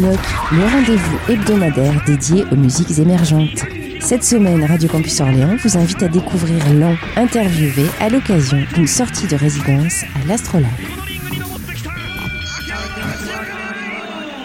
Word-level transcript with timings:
Le 0.00 0.64
rendez-vous 0.64 1.18
hebdomadaire 1.30 2.02
dédié 2.06 2.44
aux 2.50 2.56
musiques 2.56 2.98
émergentes. 2.98 3.66
Cette 4.00 4.24
semaine, 4.24 4.64
Radio 4.64 4.88
Campus 4.88 5.20
Orléans 5.20 5.56
vous 5.62 5.76
invite 5.76 6.02
à 6.02 6.08
découvrir 6.08 6.56
l'an 6.72 6.94
interviewé 7.16 7.84
à 8.00 8.08
l'occasion 8.08 8.56
d'une 8.74 8.86
sortie 8.86 9.26
de 9.26 9.36
résidence 9.36 10.04
à 10.16 10.26
l'Astrolabe. 10.26 10.70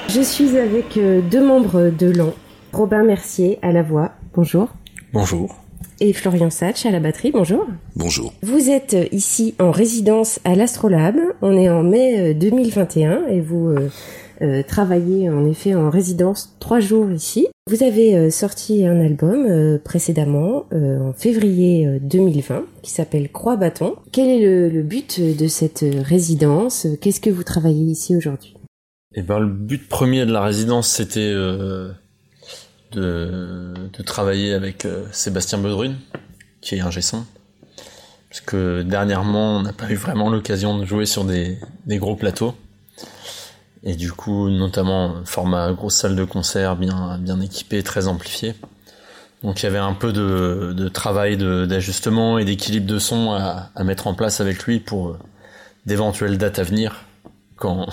Je 0.09 0.20
suis 0.20 0.57
avec 0.57 0.97
euh, 0.97 1.21
deux 1.21 1.45
membres 1.45 1.89
de 1.89 2.08
l'an, 2.08 2.33
Robin 2.73 3.03
Mercier 3.03 3.58
à 3.61 3.72
la 3.72 3.81
voix, 3.81 4.11
bonjour. 4.33 4.67
Bonjour. 5.13 5.55
Et 6.02 6.11
Florian 6.11 6.49
Satch 6.49 6.85
à 6.85 6.91
la 6.91 6.99
batterie, 6.99 7.31
bonjour. 7.31 7.66
Bonjour. 7.95 8.33
Vous 8.44 8.69
êtes 8.69 8.95
euh, 8.95 9.05
ici 9.13 9.55
en 9.59 9.72
résidence 9.72 10.41
à 10.44 10.55
l'Astrolabe, 10.55 11.19
on 11.41 11.58
est 11.58 11.69
en 11.69 11.83
mai 11.83 12.33
2021 12.33 13.11
euh, 13.11 13.27
et 13.30 13.39
vous 13.39 13.69
euh, 13.69 13.89
travaillez 14.67 15.30
en 15.30 15.45
effet 15.45 15.75
en 15.75 15.89
résidence 15.89 16.55
trois 16.59 16.80
jours 16.80 17.12
ici. 17.12 17.48
Vous 17.67 17.84
avez 17.84 18.30
sorti 18.30 18.85
un 18.85 18.99
album 18.99 19.80
précédemment 19.84 20.66
en 20.71 21.13
février 21.13 21.99
2020 22.02 22.66
qui 22.84 22.91
s'appelle 22.91 23.31
Croix 23.31 23.56
Bâton. 23.56 23.95
Quel 24.11 24.30
est 24.30 24.69
le, 24.69 24.83
but 24.83 25.19
de 25.19 25.47
cette 25.47 25.83
résidence? 26.03 26.88
Qu'est-ce 27.02 27.22
que 27.22 27.30
vous 27.30 27.44
travaillez 27.44 27.86
ici 27.86 28.16
aujourd'hui? 28.16 28.56
Eh 29.16 29.22
ben 29.22 29.39
le 29.39 29.47
but 29.47 29.88
premier 29.88 30.25
de 30.25 30.31
la 30.31 30.41
résidence 30.41 30.89
c'était 30.89 31.33
de, 32.95 34.02
travailler 34.06 34.53
avec 34.53 34.86
euh, 34.86 35.06
Sébastien 35.11 35.58
Bedrune, 35.58 35.97
qui 36.61 36.75
est 36.75 36.81
un 36.81 36.91
son. 36.91 37.25
Parce 38.30 38.41
que 38.41 38.81
dernièrement, 38.81 39.58
on 39.58 39.61
n'a 39.61 39.73
pas 39.73 39.89
eu 39.89 39.95
vraiment 39.95 40.30
l'occasion 40.30 40.78
de 40.78 40.86
jouer 40.86 41.06
sur 41.06 41.23
des, 41.23 41.58
gros 41.88 42.16
plateaux. 42.16 42.56
Et 43.86 43.95
du 43.95 44.11
coup, 44.11 44.50
notamment, 44.50 45.23
format 45.25 45.72
grosse 45.73 45.95
salle 45.95 46.16
de 46.16 46.25
concert 46.25 46.75
bien, 46.75 47.17
bien 47.19 47.39
équipée, 47.39 47.83
très 47.83 48.08
amplifiée. 48.08 48.55
Donc 49.44 49.61
il 49.61 49.66
y 49.66 49.67
avait 49.67 49.78
un 49.78 49.94
peu 49.94 50.11
de, 50.11 50.89
travail 50.89 51.38
d'ajustement 51.38 52.39
et 52.39 52.45
d'équilibre 52.45 52.88
de 52.88 52.97
son 52.97 53.31
à, 53.31 53.69
mettre 53.83 54.08
en 54.08 54.16
place 54.16 54.41
avec 54.41 54.63
lui 54.63 54.80
pour 54.80 55.09
euh, 55.09 55.19
d'éventuelles 55.86 56.39
dates 56.39 56.58
à 56.58 56.63
venir 56.63 57.03
quand, 57.56 57.88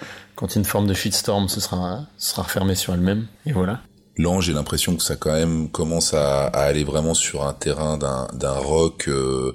une 0.56 0.64
forme 0.64 0.86
de 0.86 0.94
shitstorm 0.94 1.48
se 1.48 1.60
sera, 1.60 2.06
sera 2.16 2.42
refermée 2.42 2.74
sur 2.74 2.94
elle-même. 2.94 3.26
Et 3.44 3.52
voilà. 3.52 3.80
Là, 4.16 4.40
j'ai 4.40 4.52
l'impression 4.52 4.94
que 4.94 5.02
ça 5.02 5.16
quand 5.16 5.32
même 5.32 5.68
commence 5.68 6.14
à, 6.14 6.44
aller 6.46 6.84
vraiment 6.84 7.14
sur 7.14 7.44
un 7.44 7.52
terrain 7.52 7.98
d'un 7.98 8.52
rock 8.52 9.06
euh, 9.08 9.52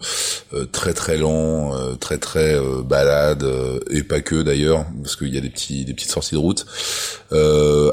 euh, 0.53 0.65
très 0.65 0.93
très 0.93 1.17
lent, 1.17 1.73
euh, 1.75 1.95
très 1.95 2.17
très 2.17 2.59
balade 2.83 3.45
et 3.89 4.03
pas 4.03 4.19
que 4.19 4.41
d'ailleurs, 4.41 4.85
parce 5.01 5.15
qu'il 5.15 5.33
y 5.33 5.37
a 5.37 5.41
des 5.41 5.49
petits 5.49 5.85
des 5.85 5.93
petites 5.93 6.11
sorties 6.11 6.35
de 6.35 6.39
route, 6.39 6.65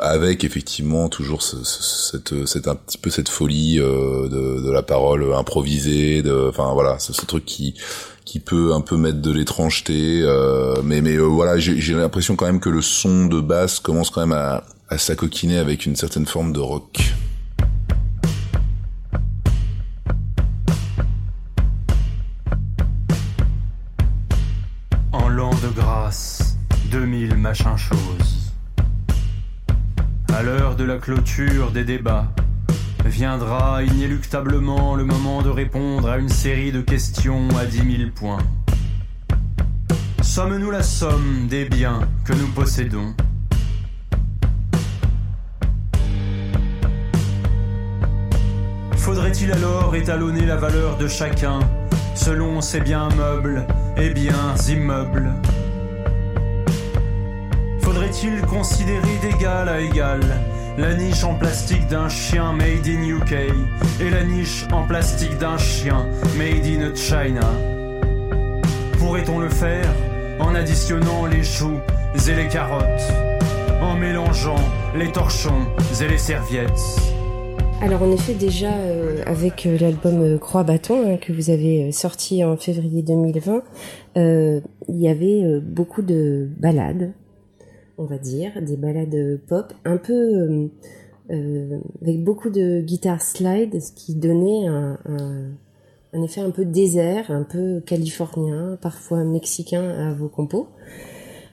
avec 0.03 0.43
effectivement 0.43 1.09
toujours 1.09 1.43
cette 1.43 2.47
cette 2.47 2.67
un 2.67 2.75
petit 2.75 2.99
peu 2.99 3.11
cette 3.11 3.29
folie 3.29 3.77
de, 3.77 4.61
de 4.61 4.71
la 4.71 4.83
parole 4.83 5.35
improvisée, 5.35 6.23
de 6.23 6.49
enfin 6.49 6.73
voilà, 6.73 6.99
ce, 6.99 7.13
ce 7.13 7.25
truc 7.27 7.45
qui 7.45 7.75
qui 8.25 8.41
peut 8.41 8.73
un 8.75 8.81
peu 8.81 8.97
mettre 8.97 9.23
de 9.23 9.31
l'étrangeté, 9.31 10.25
mais 10.83 11.01
mais 11.01 11.17
voilà, 11.17 11.59
j'ai 11.59 11.95
l'impression 11.95 12.35
quand 12.35 12.47
même 12.47 12.61
que 12.61 12.71
le 12.71 12.83
son 12.83 13.27
de 13.27 13.41
basse 13.41 13.79
commence 13.79 14.11
quand 14.11 14.21
même 14.21 14.37
à 14.37 14.65
à 14.89 14.99
s'acoquiner 14.99 15.59
avec 15.59 15.87
une 15.87 15.97
certaine 15.97 16.27
forme 16.27 16.53
de 16.53 16.61
rock. 16.61 17.15
En 25.13 25.29
l'an 25.29 25.51
de 25.51 25.69
grâce, 25.75 26.59
2000 26.91 27.37
machin 27.37 27.77
choses. 27.77 28.53
À 30.33 30.43
l'heure 30.43 30.77
de 30.77 30.85
la 30.85 30.99
clôture 30.99 31.73
des 31.73 31.85
débats, 31.85 32.31
viendra 33.05 33.83
inéluctablement 33.83 34.95
le 34.95 35.05
moment 35.05 35.43
de 35.43 35.49
répondre 35.49 36.09
à 36.09 36.19
une 36.19 36.29
série 36.29 36.73
de 36.73 36.81
questions 36.81 37.49
à 37.59 37.65
dix 37.65 37.83
mille 37.83 38.13
points. 38.13 38.45
Sommes-nous 40.23 40.71
la 40.71 40.83
somme 40.83 41.47
des 41.49 41.65
biens 41.65 42.09
que 42.25 42.35
nous 42.35 42.49
possédons? 42.49 43.15
Faudrait-il 49.37 49.65
alors 49.65 49.95
étalonner 49.95 50.47
la 50.47 50.57
valeur 50.57 50.97
de 50.97 51.07
chacun 51.07 51.59
selon 52.15 52.63
ses 52.63 52.81
biens 52.81 53.11
meubles 53.19 53.67
et 53.99 54.09
biens 54.09 54.55
immeubles? 54.67 55.31
Faudrait-il 57.83 58.41
considérer 58.47 59.19
d'égal 59.21 59.69
à 59.69 59.79
égal 59.83 60.21
la 60.79 60.95
niche 60.95 61.23
en 61.23 61.35
plastique 61.35 61.87
d'un 61.87 62.09
chien 62.09 62.55
made 62.55 62.87
in 62.87 63.03
UK 63.03 63.33
et 64.01 64.09
la 64.09 64.25
niche 64.25 64.65
en 64.73 64.87
plastique 64.87 65.37
d'un 65.37 65.59
chien 65.59 66.07
made 66.39 66.65
in 66.65 66.95
China? 66.95 67.51
Pourrait-on 68.99 69.41
le 69.41 69.51
faire 69.51 69.93
en 70.41 70.55
additionnant 70.55 71.27
les 71.27 71.45
choux 71.45 71.79
et 72.27 72.35
les 72.35 72.49
carottes, 72.49 73.13
en 73.83 73.97
mélangeant 73.97 74.65
les 74.97 75.13
torchons 75.13 75.67
et 76.01 76.09
les 76.09 76.17
serviettes? 76.17 77.13
Alors 77.83 78.03
en 78.03 78.11
effet 78.11 78.33
déjà 78.33 78.73
euh, 78.73 79.06
avec 79.27 79.67
euh, 79.67 79.77
l'album 79.79 80.23
euh, 80.23 80.39
Croix 80.39 80.63
Bâton 80.63 81.03
hein, 81.05 81.17
que 81.17 81.33
vous 81.33 81.51
avez 81.51 81.93
sorti 81.93 82.43
en 82.45 82.57
février 82.57 83.03
2020, 83.03 83.63
il 84.17 84.63
y 84.89 85.09
avait 85.09 85.61
beaucoup 85.61 86.03
de 86.03 86.49
ballades, 86.59 87.13
on 87.99 88.05
va 88.05 88.19
dire, 88.19 88.53
des 88.63 88.77
ballades 88.77 89.41
pop, 89.47 89.75
un 89.85 89.99
peu 89.99 90.71
avec 91.29 92.25
beaucoup 92.25 92.49
de 92.51 92.81
guitare 92.81 93.21
slide, 93.21 93.79
ce 93.81 93.93
qui 93.93 94.15
donnait 94.15 94.69
un, 94.69 96.23
effet 96.25 96.41
un 96.41 96.51
peu 96.51 96.65
désert, 96.65 97.31
un 97.31 97.43
peu 97.43 97.81
californien, 97.85 98.79
parfois 98.81 99.25
mexicain 99.25 99.91
à 99.91 100.15
vos 100.15 100.29
compos. 100.29 100.69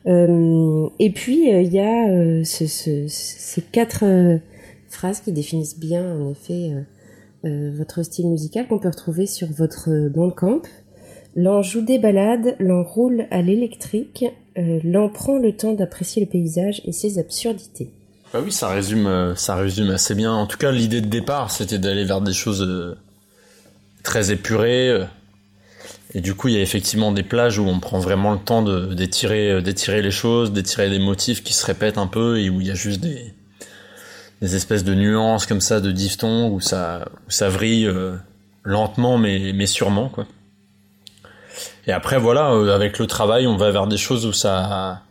et 0.05 1.11
puis 1.13 1.49
il 1.49 1.73
y 1.73 1.79
a 1.79 2.45
ce, 2.45 2.65
ce, 2.65 3.07
ces 3.07 3.61
quatre 3.61 4.05
phrases 4.93 5.19
qui 5.19 5.31
définissent 5.31 5.79
bien 5.79 6.15
en 6.15 6.29
effet 6.29 6.71
euh, 6.71 6.81
euh, 6.81 6.83
votre 7.43 8.03
style 8.03 8.27
musical 8.27 8.67
qu'on 8.67 8.79
peut 8.79 8.89
retrouver 8.89 9.25
sur 9.25 9.47
votre 9.51 9.89
bandcamp. 10.09 10.61
L'en 11.35 11.61
joue 11.61 11.81
des 11.81 11.97
balades, 11.97 12.55
l'en 12.59 12.83
roule 12.83 13.25
à 13.31 13.41
l'électrique, 13.41 14.25
euh, 14.57 14.79
l'en 14.83 15.09
prend 15.09 15.39
le 15.39 15.55
temps 15.55 15.73
d'apprécier 15.73 16.23
le 16.23 16.29
paysage 16.29 16.81
et 16.85 16.91
ses 16.91 17.17
absurdités. 17.17 17.89
Bah 18.33 18.39
oui, 18.43 18.51
ça 18.51 18.69
résume, 18.69 19.33
ça 19.35 19.55
résume 19.55 19.89
assez 19.89 20.15
bien. 20.15 20.31
En 20.31 20.47
tout 20.47 20.57
cas, 20.57 20.71
l'idée 20.71 21.01
de 21.01 21.07
départ, 21.07 21.51
c'était 21.51 21.79
d'aller 21.79 22.05
vers 22.05 22.21
des 22.21 22.33
choses 22.33 22.97
très 24.03 24.31
épurées. 24.31 25.05
Et 26.15 26.21
du 26.21 26.35
coup, 26.35 26.47
il 26.47 26.55
y 26.55 26.57
a 26.57 26.61
effectivement 26.61 27.11
des 27.11 27.23
plages 27.23 27.59
où 27.59 27.65
on 27.65 27.79
prend 27.79 27.99
vraiment 27.99 28.31
le 28.31 28.39
temps 28.39 28.63
d'étirer, 28.63 29.61
d'étirer 29.61 30.01
les 30.01 30.11
choses, 30.11 30.51
d'étirer 30.51 30.89
des 30.89 30.99
motifs 30.99 31.43
qui 31.43 31.53
se 31.53 31.65
répètent 31.65 31.97
un 31.97 32.07
peu 32.07 32.39
et 32.39 32.49
où 32.49 32.61
il 32.61 32.67
y 32.67 32.71
a 32.71 32.75
juste 32.75 33.01
des, 33.01 33.33
des 34.43 34.57
espèces 34.57 34.83
de 34.83 34.93
nuances 34.93 35.45
comme 35.45 35.61
ça 35.61 35.79
de 35.79 35.89
diphtongues 35.89 36.51
où 36.51 36.59
ça, 36.59 37.07
ça 37.29 37.47
vrille 37.47 37.87
euh, 37.87 38.17
lentement 38.63 39.17
mais, 39.17 39.53
mais 39.53 39.67
sûrement 39.67 40.09
quoi. 40.09 40.27
Et 41.87 41.93
après 41.93 42.17
voilà, 42.19 42.51
euh, 42.51 42.75
avec 42.75 42.99
le 42.99 43.07
travail, 43.07 43.47
on 43.47 43.55
va 43.55 43.71
vers 43.71 43.87
des 43.87 43.97
choses 43.97 44.25
où 44.25 44.33
ça. 44.33 45.01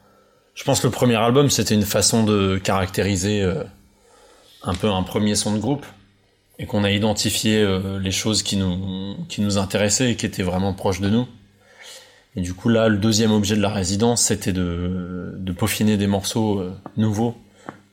Je 0.54 0.64
pense 0.64 0.80
que 0.80 0.86
le 0.86 0.92
premier 0.92 1.16
album 1.16 1.48
c'était 1.48 1.74
une 1.74 1.86
façon 1.86 2.24
de 2.24 2.58
caractériser 2.62 3.40
euh, 3.40 3.64
un 4.64 4.74
peu 4.74 4.90
un 4.90 5.02
premier 5.02 5.34
son 5.34 5.54
de 5.54 5.58
groupe 5.58 5.86
et 6.58 6.66
qu'on 6.66 6.84
a 6.84 6.90
identifié 6.90 7.66
les 8.00 8.10
choses 8.10 8.42
qui 8.42 8.58
nous 8.58 9.16
qui 9.30 9.40
nous 9.40 9.56
intéressaient 9.56 10.10
et 10.10 10.16
qui 10.16 10.26
étaient 10.26 10.42
vraiment 10.42 10.74
proches 10.74 11.00
de 11.00 11.08
nous. 11.08 11.26
Et 12.36 12.42
du 12.42 12.52
coup 12.52 12.68
là, 12.68 12.88
le 12.88 12.98
deuxième 12.98 13.32
objet 13.32 13.56
de 13.56 13.62
la 13.62 13.70
résidence, 13.70 14.22
c'était 14.22 14.52
de, 14.52 15.32
de 15.38 15.52
peaufiner 15.52 15.96
des 15.96 16.06
morceaux 16.06 16.62
nouveaux 16.98 17.34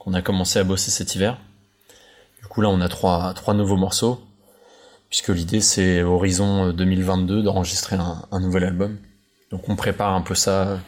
qu'on 0.10 0.16
a 0.16 0.22
commencé 0.22 0.58
à 0.60 0.64
bosser 0.64 0.92
cet 0.92 1.16
hiver. 1.16 1.38
Du 2.42 2.48
coup 2.48 2.62
là 2.62 2.70
on 2.70 2.82
a 2.82 2.88
trois, 2.88 3.34
trois 3.36 3.54
nouveaux 3.54 3.78
morceaux, 3.78 4.20
puisque 5.10 5.30
l'idée 5.30 5.62
c'est 5.62 6.02
Horizon 6.02 6.74
2022 6.74 7.44
d'enregistrer 7.44 7.98
un, 7.98 8.40
nouvel 8.40 8.64
album. 8.64 8.98
Donc 9.52 9.70
on 9.70 9.76
prépare 9.76 10.14
un 10.14 10.22
peu 10.22 10.36
ça. 10.36 10.80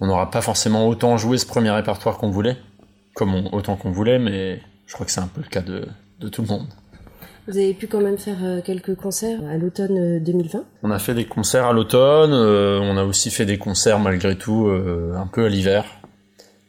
On 0.00 0.06
n'aura 0.06 0.30
pas 0.30 0.42
forcément 0.42 0.88
autant 0.88 1.16
joué 1.16 1.38
ce 1.38 1.46
premier 1.46 1.70
répertoire 1.70 2.18
qu'on 2.18 2.30
voulait, 2.30 2.58
comme 3.14 3.48
autant 3.52 3.76
qu'on 3.76 3.92
voulait, 3.92 4.18
mais 4.18 4.60
je 4.86 4.94
crois 4.94 5.06
que 5.06 5.12
c'est 5.12 5.20
un 5.20 5.28
peu 5.28 5.40
le 5.40 5.48
cas 5.48 5.62
de, 5.62 5.86
tout 6.28 6.42
le 6.42 6.48
monde. 6.48 6.66
Vous 7.48 7.56
avez 7.56 7.72
pu 7.72 7.86
quand 7.86 8.00
même 8.00 8.18
faire 8.18 8.38
euh, 8.44 8.60
quelques 8.62 8.94
concerts 8.94 9.40
à 9.48 9.56
l'automne 9.56 10.22
2020 10.22 10.58
euh, 10.58 10.62
On 10.84 10.90
a 10.92 10.98
fait 11.00 11.14
des 11.14 11.24
concerts 11.24 11.66
à 11.66 11.72
l'automne, 11.72 12.32
euh, 12.32 12.78
on 12.80 12.96
a 12.96 13.04
aussi 13.04 13.30
fait 13.30 13.46
des 13.46 13.58
concerts 13.58 13.98
malgré 13.98 14.36
tout 14.36 14.68
un 14.68 15.26
peu 15.26 15.46
à 15.46 15.48
l'hiver, 15.48 15.84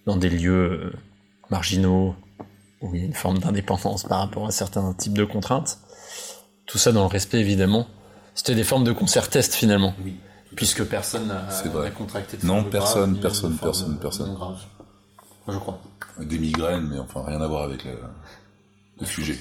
dans 0.06 0.16
des 0.16 0.30
lieux 0.30 0.94
marginaux, 1.54 2.16
où 2.82 2.96
il 2.96 3.02
y 3.02 3.04
a 3.04 3.06
une 3.06 3.14
forme 3.14 3.38
d'indépendance 3.38 4.04
par 4.04 4.20
rapport 4.20 4.48
à 4.48 4.52
certains 4.52 4.94
types 4.94 5.18
de 5.18 5.24
contraintes. 5.24 5.78
Tout 6.66 6.80
ça 6.80 6.92
dans 6.92 7.02
le 7.02 7.08
respect 7.08 7.40
évidemment. 7.40 7.86
C'était 8.34 8.56
des 8.56 8.64
formes 8.64 8.84
de 8.84 8.92
concert 8.92 9.30
test 9.30 9.54
finalement. 9.54 9.94
Puisque 10.56 10.84
personne 10.84 11.28
n'a 11.28 11.90
contracté 11.92 12.38
de 12.38 12.46
Non, 12.46 12.64
personne, 12.64 13.20
personne, 13.20 13.56
personne, 13.58 13.98
personne. 14.00 14.36
je 15.48 15.58
crois. 15.58 15.80
Des 16.20 16.40
migraines, 16.40 16.88
mais 16.92 17.00
enfin 17.00 17.24
rien 17.26 17.42
à 17.42 17.48
voir 17.48 17.64
avec 17.64 17.86
le, 17.86 17.92
le 19.00 19.06
sujet. 19.06 19.38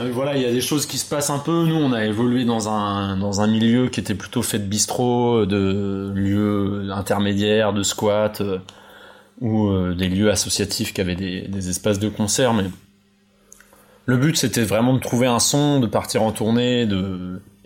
Euh, 0.00 0.10
voilà, 0.12 0.36
il 0.36 0.42
y 0.42 0.46
a 0.46 0.52
des 0.52 0.60
choses 0.60 0.86
qui 0.86 0.98
se 0.98 1.08
passent 1.08 1.30
un 1.30 1.38
peu. 1.38 1.64
Nous, 1.66 1.74
on 1.76 1.92
a 1.92 2.04
évolué 2.04 2.44
dans 2.44 2.68
un 2.68 3.16
dans 3.16 3.40
un 3.40 3.46
milieu 3.46 3.88
qui 3.88 4.00
était 4.00 4.14
plutôt 4.14 4.42
fait 4.42 4.58
de 4.58 4.64
bistrot, 4.66 5.46
de 5.46 6.12
lieux 6.14 6.90
intermédiaires, 6.92 7.72
de 7.72 7.82
squats, 7.82 8.40
euh, 8.40 8.58
ou 9.40 9.68
euh, 9.68 9.94
des 9.94 10.08
lieux 10.08 10.30
associatifs 10.30 10.92
qui 10.92 11.00
avaient 11.00 11.16
des, 11.16 11.68
espaces 11.68 11.98
de 11.98 12.08
concert. 12.08 12.54
Mais 12.54 12.64
le 14.06 14.16
but, 14.16 14.36
c'était 14.36 14.64
vraiment 14.64 14.94
de 14.94 15.00
trouver 15.00 15.26
un 15.26 15.38
son, 15.38 15.80
de 15.80 15.86
partir 15.86 16.22
en 16.22 16.32
tournée, 16.32 16.88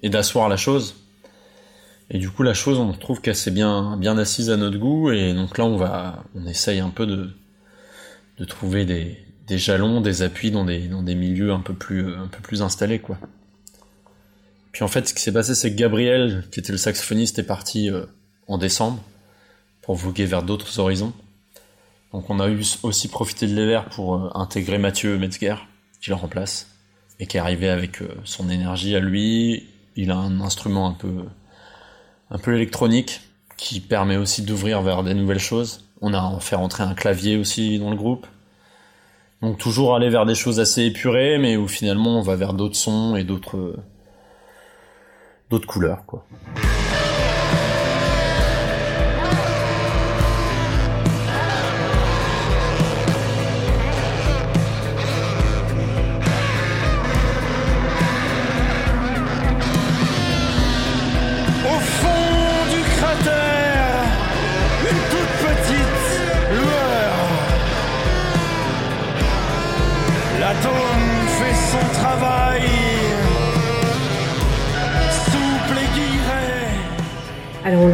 et 0.02 0.08
d'asseoir 0.08 0.48
la 0.48 0.56
chose. 0.56 0.94
Et 2.10 2.18
du 2.18 2.30
coup, 2.30 2.42
la 2.42 2.54
chose, 2.54 2.78
on 2.78 2.92
trouve 2.92 3.20
qu'elle 3.20 3.36
s'est 3.36 3.50
bien 3.50 4.18
assise 4.18 4.50
à 4.50 4.56
notre 4.56 4.78
goût. 4.78 5.10
Et 5.10 5.32
donc 5.32 5.58
là, 5.58 5.64
on 5.64 5.76
va, 5.76 6.24
on 6.34 6.46
essaye 6.46 6.80
un 6.80 6.90
peu 6.90 7.06
de 7.06 8.44
trouver 8.44 8.84
des 8.84 9.58
jalons, 9.58 10.00
des 10.00 10.22
appuis 10.22 10.50
dans 10.50 10.64
des, 10.64 11.14
milieux 11.14 11.52
un 11.52 11.60
peu 11.60 11.74
plus, 11.74 12.62
installés. 12.62 13.00
Puis 14.72 14.82
en 14.82 14.88
fait, 14.88 15.08
ce 15.08 15.14
qui 15.14 15.22
s'est 15.22 15.32
passé, 15.32 15.54
c'est 15.54 15.70
que 15.70 15.76
Gabriel, 15.76 16.44
qui 16.50 16.60
était 16.60 16.72
le 16.72 16.78
saxophoniste, 16.78 17.38
est 17.38 17.44
parti 17.44 17.90
euh, 17.90 18.06
en 18.48 18.58
décembre 18.58 19.00
pour 19.82 19.94
voguer 19.94 20.26
vers 20.26 20.42
d'autres 20.42 20.80
horizons. 20.80 21.12
Donc 22.14 22.30
on 22.30 22.38
a 22.38 22.48
aussi 22.84 23.08
profité 23.08 23.48
de 23.48 23.56
l'hiver 23.56 23.86
pour 23.86 24.14
euh, 24.14 24.30
intégrer 24.34 24.78
Mathieu 24.78 25.18
Metzger, 25.18 25.56
qui 26.00 26.10
le 26.10 26.14
remplace, 26.14 26.70
et 27.18 27.26
qui 27.26 27.38
est 27.38 27.40
arrivé 27.40 27.68
avec 27.68 28.02
euh, 28.02 28.08
son 28.22 28.48
énergie 28.50 28.94
à 28.94 29.00
lui. 29.00 29.66
Il 29.96 30.12
a 30.12 30.16
un 30.16 30.40
instrument 30.40 30.86
un 30.86 30.92
peu, 30.92 31.24
un 32.30 32.38
peu 32.38 32.54
électronique, 32.54 33.20
qui 33.56 33.80
permet 33.80 34.16
aussi 34.16 34.42
d'ouvrir 34.42 34.80
vers 34.80 35.02
des 35.02 35.12
nouvelles 35.12 35.40
choses. 35.40 35.88
On 36.02 36.14
a 36.14 36.38
fait 36.38 36.54
rentrer 36.54 36.84
un 36.84 36.94
clavier 36.94 37.36
aussi 37.36 37.80
dans 37.80 37.90
le 37.90 37.96
groupe. 37.96 38.28
Donc 39.42 39.58
toujours 39.58 39.96
aller 39.96 40.08
vers 40.08 40.24
des 40.24 40.36
choses 40.36 40.60
assez 40.60 40.84
épurées, 40.84 41.38
mais 41.38 41.56
où 41.56 41.66
finalement 41.66 42.20
on 42.20 42.22
va 42.22 42.36
vers 42.36 42.54
d'autres 42.54 42.76
sons 42.76 43.16
et 43.16 43.24
d'autres 43.24 43.76
d'autres 45.50 45.66
couleurs, 45.66 46.06
quoi. 46.06 46.24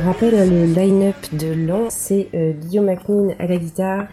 On 0.01 0.03
le 0.03 0.09
rappelle, 0.09 0.49
le 0.49 0.65
line-up 0.67 1.17
de 1.33 1.53
l'an, 1.53 1.89
c'est 1.91 2.29
euh, 2.35 2.53
Guillaume 2.53 2.87
McNean 2.87 3.35
à 3.39 3.47
la 3.47 3.57
guitare, 3.57 4.07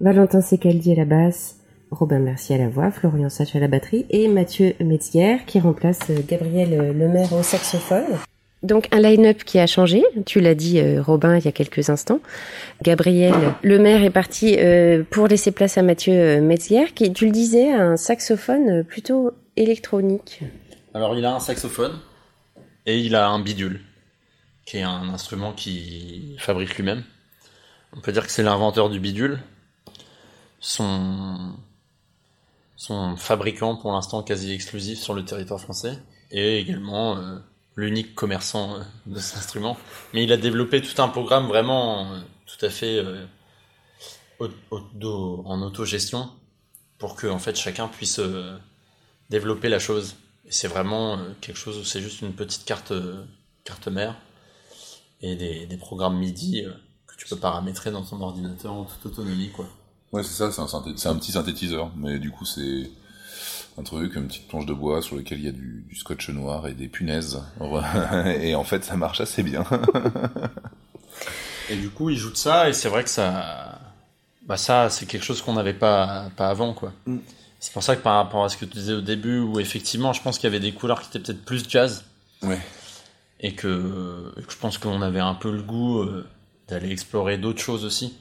Valentin 0.00 0.40
Secaldi 0.40 0.92
à 0.92 0.96
la 0.96 1.04
basse, 1.04 1.56
Robin 1.90 2.18
Mercier 2.18 2.56
à 2.56 2.58
la 2.58 2.68
voix, 2.68 2.90
Florian 2.90 3.28
Sach 3.28 3.54
à 3.54 3.60
la 3.60 3.68
batterie 3.68 4.06
et 4.10 4.28
Mathieu 4.28 4.74
Metzger 4.80 5.38
qui 5.46 5.60
remplace 5.60 6.00
euh, 6.10 6.18
Gabriel 6.26 6.72
euh, 6.74 6.92
Lemaire 6.92 7.32
au 7.32 7.42
saxophone. 7.42 8.04
Donc 8.62 8.88
un 8.92 9.00
line-up 9.00 9.44
qui 9.44 9.58
a 9.58 9.66
changé, 9.66 10.02
tu 10.26 10.40
l'as 10.40 10.54
dit 10.54 10.78
euh, 10.78 11.00
Robin 11.00 11.36
il 11.36 11.44
y 11.44 11.48
a 11.48 11.52
quelques 11.52 11.88
instants. 11.88 12.20
Gabriel 12.82 13.34
Lemaire 13.62 14.02
est 14.02 14.10
parti 14.10 14.56
euh, 14.58 15.04
pour 15.08 15.26
laisser 15.26 15.52
place 15.52 15.78
à 15.78 15.82
Mathieu 15.82 16.40
Metzger 16.40 16.86
qui, 16.94 17.12
tu 17.12 17.24
le 17.24 17.32
disais, 17.32 17.72
a 17.72 17.82
un 17.82 17.96
saxophone 17.96 18.84
plutôt 18.84 19.32
électronique. 19.56 20.40
Alors 20.92 21.16
il 21.16 21.24
a 21.24 21.34
un 21.34 21.40
saxophone 21.40 21.92
et 22.84 22.98
il 22.98 23.14
a 23.14 23.28
un 23.28 23.40
bidule, 23.40 23.80
qui 24.70 24.76
est 24.76 24.82
un 24.82 25.08
instrument 25.08 25.52
qu'il 25.52 26.36
fabrique 26.38 26.76
lui-même. 26.76 27.02
On 27.92 28.00
peut 28.00 28.12
dire 28.12 28.24
que 28.24 28.30
c'est 28.30 28.44
l'inventeur 28.44 28.88
du 28.88 29.00
bidule. 29.00 29.40
Son, 30.60 31.56
son 32.76 33.16
fabricant 33.16 33.74
pour 33.74 33.90
l'instant 33.90 34.22
quasi 34.22 34.52
exclusif 34.52 35.00
sur 35.00 35.12
le 35.14 35.24
territoire 35.24 35.60
français 35.60 35.98
et 36.30 36.58
également 36.58 37.16
euh, 37.16 37.38
l'unique 37.74 38.14
commerçant 38.14 38.76
euh, 38.76 38.82
de 39.06 39.18
cet 39.18 39.38
instrument. 39.38 39.76
Mais 40.14 40.22
il 40.22 40.32
a 40.32 40.36
développé 40.36 40.80
tout 40.80 41.02
un 41.02 41.08
programme 41.08 41.48
vraiment 41.48 42.12
euh, 42.12 42.20
tout 42.46 42.64
à 42.64 42.70
fait 42.70 43.02
au- 44.38 44.50
auto- 44.70 45.42
en 45.46 45.62
autogestion 45.62 46.30
pour 46.98 47.16
que 47.16 47.26
en 47.26 47.40
fait 47.40 47.56
chacun 47.56 47.88
puisse 47.88 48.20
développer 49.30 49.68
la 49.68 49.80
chose. 49.80 50.14
Et 50.46 50.52
c'est 50.52 50.68
vraiment 50.68 51.18
quelque 51.40 51.56
chose 51.58 51.76
où 51.76 51.82
c'est 51.84 52.00
juste 52.00 52.20
une 52.22 52.34
petite 52.34 52.64
carte, 52.64 52.92
carte 53.64 53.88
mère 53.88 54.14
et 55.22 55.36
des, 55.36 55.66
des 55.66 55.76
programmes 55.76 56.18
MIDI 56.18 56.64
euh, 56.64 56.72
que 57.06 57.14
tu 57.16 57.26
peux 57.28 57.36
paramétrer 57.36 57.90
dans 57.90 58.02
ton 58.02 58.20
ordinateur 58.20 58.72
en 58.72 58.84
toute 58.84 59.06
autonomie, 59.06 59.50
quoi. 59.50 59.66
Ouais, 60.12 60.22
c'est 60.22 60.34
ça, 60.34 60.50
c'est 60.50 60.60
un, 60.60 60.66
synthé- 60.66 60.96
c'est 60.96 61.08
un 61.08 61.16
petit 61.16 61.32
synthétiseur, 61.32 61.90
mais 61.96 62.18
du 62.18 62.30
coup 62.30 62.44
c'est 62.44 62.90
un 63.78 63.82
truc, 63.82 64.16
une 64.16 64.26
petite 64.26 64.48
planche 64.48 64.66
de 64.66 64.74
bois 64.74 65.00
sur 65.02 65.16
lequel 65.16 65.38
il 65.38 65.44
y 65.44 65.48
a 65.48 65.52
du, 65.52 65.84
du 65.88 65.94
scotch 65.94 66.28
noir 66.30 66.66
et 66.66 66.74
des 66.74 66.88
punaises. 66.88 67.42
et 68.40 68.54
en 68.54 68.64
fait, 68.64 68.84
ça 68.84 68.96
marche 68.96 69.20
assez 69.20 69.42
bien. 69.42 69.64
Et 71.70 71.76
du 71.76 71.88
coup, 71.88 72.10
il 72.10 72.16
joue 72.16 72.30
de 72.30 72.36
ça, 72.36 72.68
et 72.68 72.72
c'est 72.72 72.88
vrai 72.88 73.04
que 73.04 73.10
ça, 73.10 73.78
bah 74.46 74.56
ça, 74.56 74.90
c'est 74.90 75.06
quelque 75.06 75.22
chose 75.22 75.40
qu'on 75.40 75.52
n'avait 75.52 75.72
pas, 75.74 76.28
pas 76.36 76.48
avant, 76.48 76.74
quoi. 76.74 76.92
Mm. 77.06 77.18
C'est 77.60 77.72
pour 77.72 77.82
ça 77.84 77.94
que 77.94 78.02
par 78.02 78.16
rapport 78.16 78.44
à 78.44 78.48
ce 78.48 78.56
que 78.56 78.64
tu 78.64 78.72
disais 78.78 78.94
au 78.94 79.00
début, 79.00 79.38
où 79.38 79.60
effectivement, 79.60 80.12
je 80.12 80.20
pense 80.20 80.38
qu'il 80.38 80.44
y 80.44 80.52
avait 80.52 80.58
des 80.60 80.72
couleurs 80.72 81.00
qui 81.00 81.08
étaient 81.08 81.20
peut-être 81.20 81.44
plus 81.44 81.62
jazz, 81.68 82.04
ouais. 82.42 82.58
Et 83.40 83.54
que, 83.54 84.32
je 84.36 84.56
pense 84.56 84.78
qu'on 84.78 85.02
avait 85.02 85.20
un 85.20 85.34
peu 85.34 85.50
le 85.50 85.62
goût 85.62 86.00
euh, 86.00 86.26
d'aller 86.68 86.90
explorer 86.90 87.38
d'autres 87.38 87.60
choses 87.60 87.84
aussi. 87.84 88.14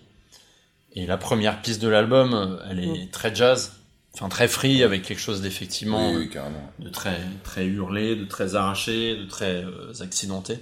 Et 0.94 1.06
la 1.06 1.18
première 1.18 1.62
piste 1.62 1.82
de 1.82 1.88
l'album, 1.88 2.34
euh, 2.34 2.58
elle 2.70 2.80
est 2.80 3.12
très 3.12 3.34
jazz, 3.36 3.74
enfin 4.14 4.30
très 4.30 4.48
free, 4.48 4.84
avec 4.84 5.04
quelque 5.04 5.20
chose 5.20 5.42
d'effectivement 5.42 6.12
Oui, 6.12 6.30
euh, 6.36 6.42
oui, 6.80 6.86
de 6.86 6.90
très 6.90 7.20
très 7.44 7.66
hurlé, 7.66 8.16
de 8.16 8.26
très 8.26 8.56
arraché, 8.56 9.16
de 9.16 9.26
très 9.26 9.64
euh, 9.64 9.94
accidenté. 10.02 10.60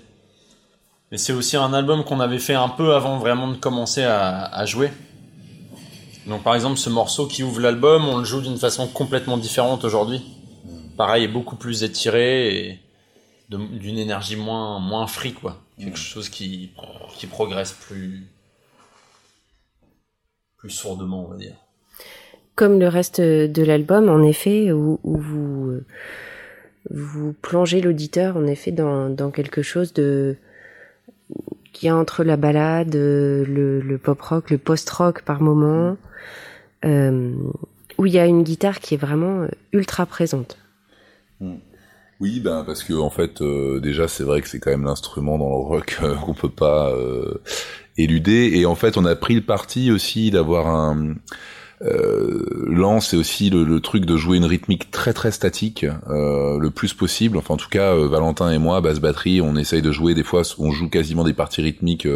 Mais 1.11 1.17
c'est 1.17 1.31
aussi 1.31 1.55
un 1.55 1.71
album 1.73 2.03
qu'on 2.03 2.19
avait 2.19 2.39
fait 2.39 2.55
un 2.55 2.67
peu 2.67 2.93
avant 2.93 3.17
vraiment 3.17 3.47
de 3.47 3.55
commencer 3.55 4.03
à, 4.03 4.43
à 4.43 4.65
jouer. 4.65 4.91
Donc 6.25 6.43
par 6.43 6.55
exemple 6.55 6.77
ce 6.77 6.89
morceau 6.89 7.25
qui 7.27 7.43
ouvre 7.43 7.61
l'album, 7.61 8.05
on 8.05 8.17
le 8.17 8.25
joue 8.25 8.41
d'une 8.41 8.57
façon 8.57 8.87
complètement 8.87 9.37
différente 9.37 9.85
aujourd'hui. 9.85 10.21
Pareil, 10.97 11.23
est 11.23 11.29
beaucoup 11.29 11.55
plus 11.55 11.83
étiré 11.83 12.57
et 12.57 12.79
d'une 13.49 13.97
énergie 13.97 14.35
moins 14.35 14.79
moins 14.79 15.07
free 15.07 15.33
quoi. 15.33 15.61
Quelque 15.77 15.97
chose 15.97 16.29
qui 16.29 16.71
qui 17.17 17.27
progresse 17.27 17.73
plus 17.73 18.27
plus 20.57 20.69
sourdement 20.69 21.25
on 21.25 21.29
va 21.29 21.37
dire. 21.37 21.55
Comme 22.55 22.79
le 22.79 22.87
reste 22.87 23.21
de 23.21 23.63
l'album, 23.63 24.09
en 24.09 24.23
effet, 24.23 24.71
où, 24.71 24.99
où 25.03 25.17
vous, 25.17 25.79
vous 26.89 27.33
plongez 27.33 27.81
l'auditeur, 27.81 28.35
en 28.35 28.47
effet, 28.47 28.71
dans, 28.71 29.11
dans 29.11 29.29
quelque 29.29 29.61
chose 29.61 29.93
de 29.93 30.37
qui 31.71 31.85
est 31.85 31.91
entre 31.91 32.23
la 32.23 32.37
balade, 32.37 32.95
le, 32.95 33.79
le 33.79 33.97
pop 33.99 34.19
rock, 34.19 34.49
le 34.49 34.57
post 34.57 34.89
rock 34.89 35.21
par 35.21 35.41
moment, 35.41 35.97
euh, 36.83 37.31
où 37.99 38.07
il 38.07 38.13
y 38.13 38.17
a 38.17 38.25
une 38.25 38.41
guitare 38.41 38.79
qui 38.79 38.95
est 38.95 38.97
vraiment 38.97 39.45
ultra 39.71 40.07
présente. 40.07 40.57
Oui, 42.19 42.39
ben 42.39 42.63
parce 42.65 42.83
que 42.83 42.93
en 42.93 43.11
fait, 43.11 43.41
euh, 43.41 43.79
déjà, 43.79 44.07
c'est 44.07 44.23
vrai 44.23 44.41
que 44.41 44.49
c'est 44.49 44.59
quand 44.59 44.71
même 44.71 44.85
l'instrument 44.85 45.37
dans 45.37 45.49
le 45.49 45.55
rock 45.55 45.97
euh, 46.01 46.15
qu'on 46.25 46.33
peut 46.33 46.49
pas 46.49 46.89
euh, 46.89 47.35
éluder. 47.97 48.51
Et 48.55 48.65
en 48.65 48.75
fait, 48.75 48.97
on 48.97 49.05
a 49.05 49.15
pris 49.15 49.35
le 49.35 49.41
parti 49.41 49.91
aussi 49.91 50.31
d'avoir 50.31 50.67
un 50.67 51.13
euh, 51.83 52.65
Lan, 52.69 53.01
c'est 53.01 53.17
aussi 53.17 53.51
le, 53.51 53.79
truc 53.81 54.05
de 54.05 54.17
jouer 54.17 54.37
une 54.37 54.45
rythmique 54.45 54.89
très 54.89 55.13
très 55.13 55.29
statique 55.29 55.85
le 56.07 56.69
plus 56.69 56.95
possible. 56.95 57.37
Enfin, 57.37 57.53
en 57.53 57.57
tout 57.57 57.69
cas, 57.69 57.93
Valentin 57.93 58.49
et 58.49 58.57
moi, 58.57 58.81
basse 58.81 58.99
batterie, 58.99 59.41
on 59.41 59.55
essaye 59.55 59.83
de 59.83 59.91
jouer. 59.91 60.15
Des 60.15 60.23
fois, 60.23 60.41
on 60.57 60.71
joue 60.71 60.89
quasiment 60.89 61.23
des 61.23 61.33
parties 61.33 61.61
rythmiques. 61.61 62.07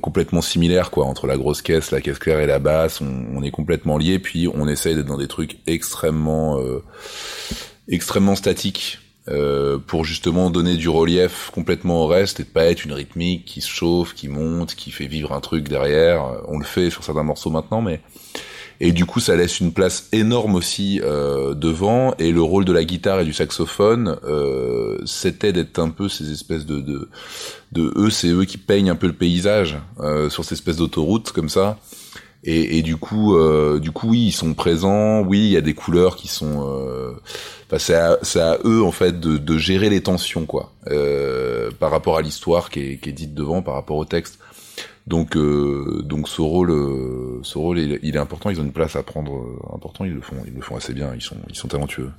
complètement 0.00 0.40
similaires 0.40 0.90
quoi 0.90 1.04
entre 1.04 1.26
la 1.26 1.36
grosse 1.36 1.60
caisse, 1.60 1.90
la 1.90 2.00
caisse 2.00 2.18
claire 2.18 2.40
et 2.40 2.46
la 2.46 2.58
basse, 2.58 3.02
on, 3.02 3.26
on 3.36 3.42
est 3.42 3.50
complètement 3.50 3.98
liés 3.98 4.18
puis 4.18 4.48
on 4.48 4.66
essaye 4.66 4.94
d'être 4.94 5.08
dans 5.08 5.18
des 5.18 5.28
trucs 5.28 5.58
extrêmement 5.66 6.58
extrêmement 7.88 8.36
statique 8.36 8.98
euh, 9.28 9.78
pour 9.78 10.04
justement 10.04 10.50
donner 10.50 10.76
du 10.76 10.88
relief 10.88 11.50
complètement 11.52 12.02
au 12.02 12.06
reste 12.06 12.40
et 12.40 12.44
de 12.44 12.48
pas 12.48 12.64
être 12.64 12.84
une 12.84 12.92
rythmique 12.92 13.44
qui 13.44 13.60
se 13.60 13.68
chauffe, 13.68 14.14
qui 14.14 14.28
monte, 14.28 14.74
qui 14.74 14.90
fait 14.90 15.06
vivre 15.06 15.32
un 15.32 15.40
truc 15.40 15.68
derrière. 15.68 16.42
On 16.48 16.58
le 16.58 16.64
fait 16.64 16.90
sur 16.90 17.04
certains 17.04 17.22
morceaux 17.22 17.50
maintenant, 17.50 17.82
mais 17.82 18.00
Et 18.84 18.90
du 18.90 19.06
coup, 19.06 19.20
ça 19.20 19.36
laisse 19.36 19.60
une 19.60 19.72
place 19.72 20.08
énorme 20.10 20.56
aussi 20.56 21.00
euh, 21.04 21.54
devant. 21.54 22.14
Et 22.18 22.32
le 22.32 22.42
rôle 22.42 22.64
de 22.64 22.72
la 22.72 22.82
guitare 22.82 23.20
et 23.20 23.24
du 23.24 23.32
saxophone, 23.32 24.18
euh, 24.24 24.98
c'était 25.06 25.52
d'être 25.52 25.78
un 25.78 25.90
peu 25.90 26.08
ces 26.08 26.32
espèces 26.32 26.66
de, 26.66 26.80
de, 26.80 27.08
de 27.70 27.92
eux, 27.94 28.10
c'est 28.10 28.26
eux 28.30 28.44
qui 28.44 28.58
peignent 28.58 28.90
un 28.90 28.96
peu 28.96 29.06
le 29.06 29.12
paysage 29.12 29.78
euh, 30.00 30.28
sur 30.30 30.44
ces 30.44 30.54
espèces 30.54 30.78
d'autoroutes 30.78 31.30
comme 31.30 31.48
ça. 31.48 31.78
Et, 32.44 32.78
et, 32.78 32.82
du 32.82 32.96
coup, 32.96 33.36
euh, 33.36 33.78
du 33.78 33.92
coup, 33.92 34.08
oui, 34.10 34.26
ils 34.26 34.32
sont 34.32 34.54
présents. 34.54 35.20
Oui, 35.20 35.38
il 35.38 35.50
y 35.52 35.56
a 35.56 35.60
des 35.60 35.74
couleurs 35.74 36.16
qui 36.16 36.26
sont. 36.26 36.68
Euh, 36.68 37.12
bah, 37.70 37.78
c'est 37.78 37.94
à, 37.94 38.18
à, 38.36 38.58
eux 38.64 38.82
en 38.82 38.90
fait 38.90 39.20
de, 39.20 39.38
de 39.38 39.58
gérer 39.58 39.88
les 39.90 40.02
tensions, 40.02 40.44
quoi, 40.44 40.72
euh, 40.88 41.70
par 41.78 41.90
rapport 41.90 42.18
à 42.18 42.22
l'histoire 42.22 42.68
qui 42.68 42.80
est, 42.80 42.96
qui 42.98 43.10
est 43.10 43.12
dite 43.12 43.34
devant, 43.34 43.62
par 43.62 43.74
rapport 43.74 43.96
au 43.96 44.04
texte. 44.04 44.38
Donc, 45.06 45.36
euh, 45.36 46.02
donc 46.04 46.28
ce 46.28 46.42
rôle, 46.42 46.70
euh, 46.70 47.40
ce 47.42 47.58
rôle, 47.58 47.78
il, 47.78 47.98
il, 48.02 48.14
est 48.14 48.18
important. 48.18 48.50
Ils 48.50 48.60
ont 48.60 48.64
une 48.64 48.72
place 48.72 48.94
à 48.96 49.02
prendre 49.02 49.36
euh, 49.36 49.74
important. 49.74 50.04
Ils 50.04 50.14
le 50.14 50.20
font, 50.20 50.36
ils 50.46 50.54
le 50.54 50.60
font 50.60 50.76
assez 50.76 50.94
bien. 50.94 51.12
Ils 51.14 51.22
sont, 51.22 51.36
ils 51.48 51.56
sont 51.56 51.68
talentueux. 51.68 52.10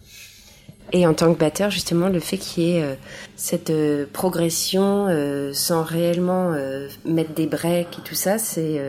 Et 0.91 1.07
en 1.07 1.13
tant 1.13 1.33
que 1.33 1.39
batteur, 1.39 1.71
justement, 1.71 2.09
le 2.09 2.19
fait 2.19 2.37
qu'il 2.37 2.63
y 2.63 2.77
ait 2.77 2.83
euh, 2.83 2.93
cette 3.35 3.71
euh, 3.71 4.05
progression 4.11 5.07
euh, 5.09 5.51
sans 5.53 5.83
réellement 5.83 6.53
mettre 7.05 7.33
des 7.33 7.47
breaks 7.47 7.99
et 7.99 8.01
tout 8.03 8.15
ça, 8.15 8.37
c'est 8.37 8.81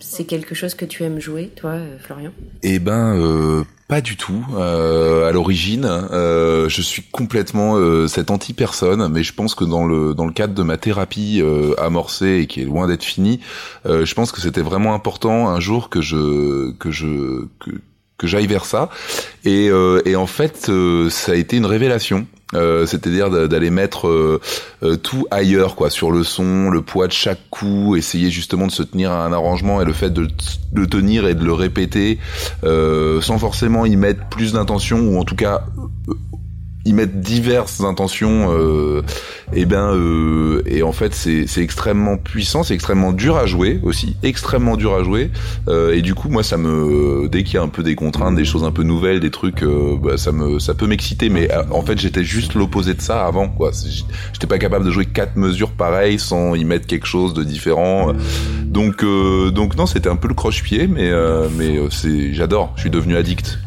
c'est 0.00 0.24
quelque 0.24 0.54
chose 0.54 0.74
que 0.74 0.84
tu 0.84 1.04
aimes 1.04 1.20
jouer, 1.20 1.52
toi, 1.54 1.74
Florian? 2.00 2.30
Eh 2.62 2.78
ben, 2.78 3.64
pas 3.88 4.00
du 4.00 4.16
tout. 4.16 4.44
à 4.56 5.30
l'origine, 5.32 5.86
je 6.12 6.80
suis 6.82 7.02
complètement 7.02 7.76
cette 8.08 8.30
anti-personne, 8.30 9.08
mais 9.08 9.22
je 9.22 9.34
pense 9.34 9.54
que 9.54 9.64
dans 9.64 9.84
le 9.84 10.14
dans 10.14 10.26
le 10.26 10.32
cadre 10.32 10.54
de 10.54 10.62
ma 10.62 10.76
thérapie 10.78 11.42
amorcée 11.78 12.40
et 12.42 12.46
qui 12.46 12.62
est 12.62 12.64
loin 12.64 12.86
d'être 12.86 13.04
finie, 13.04 13.40
je 13.84 14.14
pense 14.14 14.32
que 14.32 14.40
c'était 14.40 14.62
vraiment 14.62 14.94
important 14.94 15.48
un 15.48 15.60
jour 15.60 15.90
que 15.90 16.00
je 16.00 16.72
que 16.72 16.90
je 16.90 17.46
que 17.60 17.72
que 18.18 18.26
j'aille 18.26 18.46
vers 18.46 18.64
ça. 18.64 18.88
Et, 19.44 19.68
euh, 19.70 20.00
en 20.16 20.26
fait, 20.26 20.66
euh, 20.68 21.10
ça 21.10 21.32
a 21.32 21.34
été 21.34 21.56
une 21.56 21.66
révélation. 21.66 22.26
Euh, 22.54 22.86
c'est-à-dire 22.86 23.28
d'aller 23.48 23.70
mettre 23.70 24.06
euh, 24.06 24.40
tout 25.02 25.26
ailleurs, 25.32 25.74
quoi, 25.74 25.90
sur 25.90 26.12
le 26.12 26.22
son, 26.22 26.70
le 26.70 26.80
poids 26.80 27.08
de 27.08 27.12
chaque 27.12 27.40
coup, 27.50 27.96
essayer 27.96 28.30
justement 28.30 28.68
de 28.68 28.72
se 28.72 28.84
tenir 28.84 29.10
à 29.10 29.24
un 29.24 29.32
arrangement 29.32 29.82
et 29.82 29.84
le 29.84 29.92
fait 29.92 30.10
de 30.10 30.28
le 30.72 30.86
tenir 30.86 31.26
et 31.26 31.34
de 31.34 31.44
le 31.44 31.52
répéter 31.52 32.18
sans 32.62 33.38
forcément 33.38 33.84
y 33.84 33.96
mettre 33.96 34.28
plus 34.28 34.52
d'intention 34.52 35.00
ou 35.00 35.18
en 35.18 35.24
tout 35.24 35.34
cas 35.34 35.64
y 36.86 36.92
mettre 36.92 37.14
diverses 37.14 37.80
intentions 37.80 38.52
euh, 38.56 39.02
et 39.52 39.64
ben 39.64 39.92
euh, 39.92 40.62
et 40.66 40.82
en 40.82 40.92
fait 40.92 41.14
c'est 41.14 41.46
c'est 41.46 41.60
extrêmement 41.62 42.16
puissant 42.16 42.62
c'est 42.62 42.74
extrêmement 42.74 43.12
dur 43.12 43.36
à 43.36 43.46
jouer 43.46 43.80
aussi 43.82 44.16
extrêmement 44.22 44.76
dur 44.76 44.94
à 44.94 45.02
jouer 45.02 45.30
euh, 45.68 45.94
et 45.94 46.02
du 46.02 46.14
coup 46.14 46.28
moi 46.28 46.42
ça 46.42 46.56
me 46.56 47.28
dès 47.28 47.42
qu'il 47.42 47.54
y 47.54 47.58
a 47.58 47.62
un 47.62 47.68
peu 47.68 47.82
des 47.82 47.96
contraintes 47.96 48.36
des 48.36 48.44
choses 48.44 48.62
un 48.62 48.70
peu 48.70 48.84
nouvelles 48.84 49.20
des 49.20 49.30
trucs 49.30 49.62
euh, 49.62 49.96
bah, 50.00 50.16
ça 50.16 50.30
me 50.30 50.60
ça 50.60 50.74
peut 50.74 50.86
m'exciter 50.86 51.28
mais 51.28 51.52
euh, 51.52 51.64
en 51.72 51.82
fait 51.82 51.98
j'étais 51.98 52.24
juste 52.24 52.54
l'opposé 52.54 52.94
de 52.94 53.02
ça 53.02 53.26
avant 53.26 53.48
quoi. 53.48 53.72
J'étais 54.32 54.46
pas 54.46 54.58
capable 54.58 54.84
de 54.84 54.90
jouer 54.90 55.06
quatre 55.06 55.36
mesures 55.36 55.72
pareilles 55.72 56.20
sans 56.20 56.54
y 56.54 56.64
mettre 56.64 56.86
quelque 56.86 57.06
chose 57.06 57.34
de 57.34 57.42
différent 57.42 58.12
donc 58.64 59.02
euh, 59.02 59.50
donc 59.50 59.76
non 59.76 59.86
c'était 59.86 60.08
un 60.08 60.16
peu 60.16 60.28
le 60.28 60.34
croche-pied 60.34 60.86
mais 60.86 61.10
mais 61.56 61.78
c'est 61.90 62.32
j'adore 62.32 62.72
je 62.76 62.82
suis 62.82 62.90
devenu 62.90 63.16
addict 63.16 63.58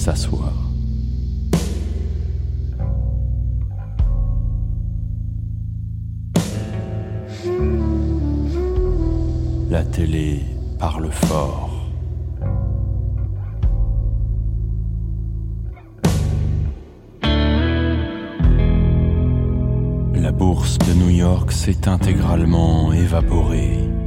s'asseoir. 0.00 0.54
La 9.68 9.84
télé 9.84 10.40
parle 10.78 11.10
fort. 11.10 11.68
La 20.14 20.32
bourse 20.32 20.78
de 20.78 20.94
New 20.94 21.10
York 21.10 21.52
s'est 21.52 21.86
intégralement 21.86 22.94
évaporée. 22.94 23.99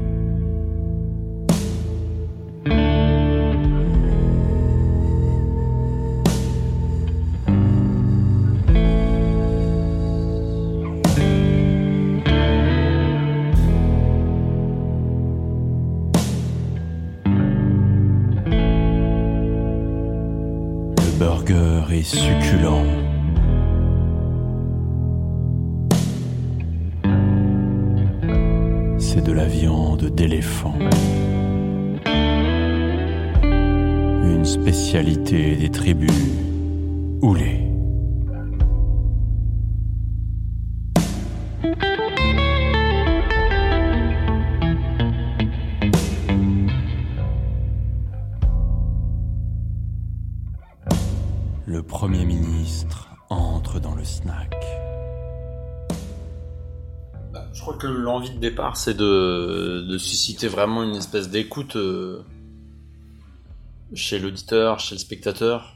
C'est 29.06 29.22
de 29.22 29.34
la 29.34 29.46
viande 29.46 30.06
d'éléphant. 30.16 30.74
Une 34.24 34.46
spécialité 34.46 35.58
des 35.58 35.70
tribus 35.70 36.10
Oulé. 37.22 37.73
Départ, 58.44 58.78
c'est 58.78 58.96
de, 58.96 59.98
susciter 59.98 60.48
vraiment 60.48 60.84
une 60.84 60.96
espèce 60.96 61.30
d'écoute 61.30 61.76
euh, 61.76 62.22
chez 63.94 64.20
l'auditeur, 64.20 64.80
chez 64.80 64.96
le 64.96 65.00
spectateur, 65.00 65.76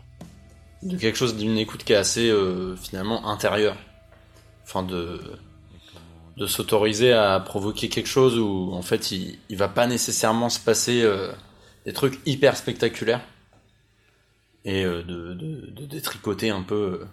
de 0.83 0.97
quelque 0.97 1.17
chose 1.17 1.35
d'une 1.35 1.57
écoute 1.57 1.83
qui 1.83 1.93
est 1.93 1.97
assez 1.97 2.29
euh, 2.29 2.75
finalement 2.75 3.27
intérieure. 3.27 3.77
Enfin, 4.63 4.83
de, 4.83 5.19
de 6.35 6.45
s'autoriser 6.45 7.13
à 7.13 7.39
provoquer 7.39 7.87
quelque 7.87 8.09
chose 8.09 8.37
où 8.37 8.71
en 8.73 8.81
fait 8.81 9.11
il, 9.11 9.39
il 9.49 9.57
va 9.57 9.69
pas 9.69 9.87
nécessairement 9.87 10.49
se 10.49 10.59
passer 10.59 11.01
euh, 11.03 11.31
des 11.85 11.93
trucs 11.93 12.19
hyper 12.25 12.57
spectaculaires. 12.57 13.21
Et 14.65 14.83
de, 14.83 15.01
de, 15.01 15.85
détricoter 15.85 16.49
un 16.49 16.61
peu 16.61 17.05